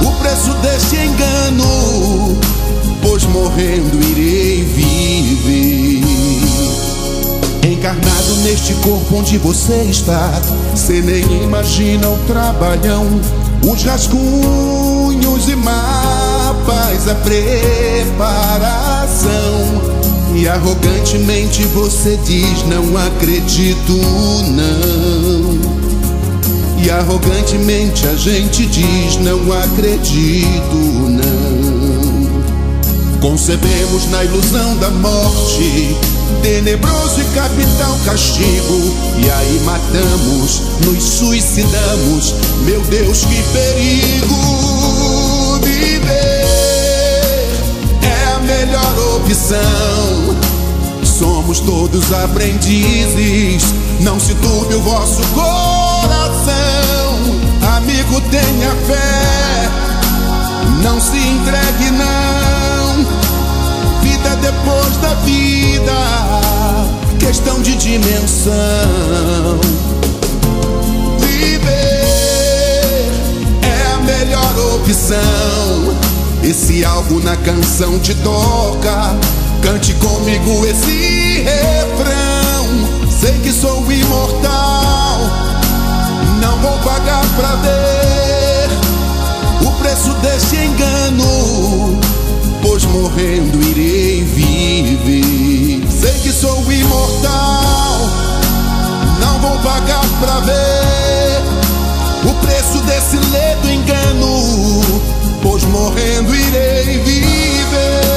o 0.07 0.11
preço 0.21 0.53
desse 0.61 0.95
engano. 0.97 2.05
Morrendo 3.56 3.97
irei 4.10 4.64
viver. 4.66 6.03
Encarnado 7.72 8.36
neste 8.43 8.74
corpo 8.74 9.16
onde 9.16 9.38
você 9.38 9.84
está, 9.84 10.30
cê 10.76 11.01
nem 11.01 11.24
imagina 11.41 12.10
o 12.10 12.18
trabalhão, 12.28 13.08
os 13.66 13.82
rascunhos 13.84 15.47
e 15.47 15.56
mapas, 15.56 17.08
a 17.08 17.16
preparação. 17.16 18.26
E 20.36 20.49
arrogantemente 20.49 21.64
você 21.68 22.20
diz: 22.26 22.66
Não 22.68 22.97
acredito, 22.97 23.93
não. 24.51 25.58
E 26.84 26.89
arrogantemente 26.91 28.06
a 28.06 28.16
gente 28.16 28.66
diz: 28.66 29.16
Não 29.16 29.49
acredito, 29.53 30.76
não. 30.76 31.55
Concebemos 33.26 34.05
na 34.11 34.23
ilusão 34.23 34.78
da 34.78 34.91
morte, 34.91 35.97
tenebroso 36.43 37.19
e 37.19 37.23
capital 37.34 37.97
castigo. 38.05 38.93
E 39.17 39.32
aí 39.32 39.61
matamos, 39.65 40.61
nos 40.86 41.03
suicidamos. 41.03 42.36
Meu 42.65 42.80
Deus, 42.82 43.26
que 43.26 43.41
perigo! 43.51 44.36
Viver 45.59 46.45
é 48.03 48.36
a 48.36 48.39
melhor 48.41 49.15
opção. 49.15 50.38
Somos 51.03 51.61
todos 51.61 52.13
aprendizes. 52.13 53.63
Não 54.01 54.19
se 54.19 54.36
turbe 54.36 54.76
o 54.76 54.82
vosso 54.82 55.23
coração. 55.34 56.53
Amigo, 57.76 58.21
tenha 58.30 58.76
fé. 58.86 59.67
Não 60.84 61.01
se 61.01 61.17
entregue, 61.17 61.89
não. 61.89 62.44
Depois 64.56 64.97
da 64.97 65.14
vida. 65.26 65.91
Questão 67.20 67.62
de 67.62 67.76
dimensão. 67.76 68.53
Viver 71.20 71.62
é 73.62 73.93
a 73.93 73.97
melhor 73.97 74.76
opção. 74.76 75.95
Esse 76.41 76.86
algo 76.86 77.20
na 77.22 77.36
canção 77.36 77.99
te 77.99 78.16
toca. 78.16 79.18
Cante 79.62 79.93
comigo 79.95 80.66
esse 80.66 81.41
refrão. 81.41 82.66
Sei 83.10 83.34
que 83.39 83.51
sou 83.51 83.91
imortal. 83.91 85.20
Não 86.39 86.58
vou 86.60 86.78
pagar 86.80 87.26
pra 87.36 87.56
ver 87.56 88.70
o 89.68 89.72
preço 89.82 90.14
desse 90.16 90.56
engano. 90.56 91.99
Pois 92.62 92.84
morrendo 92.86 93.62
irei 93.62 94.05
viver. 94.24 95.91
Sei 95.91 96.13
que 96.22 96.32
sou 96.32 96.72
imortal. 96.72 97.99
Não 99.20 99.39
vou 99.39 99.57
pagar 99.59 100.05
pra 100.20 100.39
ver 100.41 101.43
o 102.30 102.34
preço 102.45 102.82
desse 102.86 103.18
ledo 103.18 103.70
engano. 103.70 104.82
Pois 105.41 105.63
morrendo 105.66 106.34
irei 106.34 106.99
viver. 106.99 108.14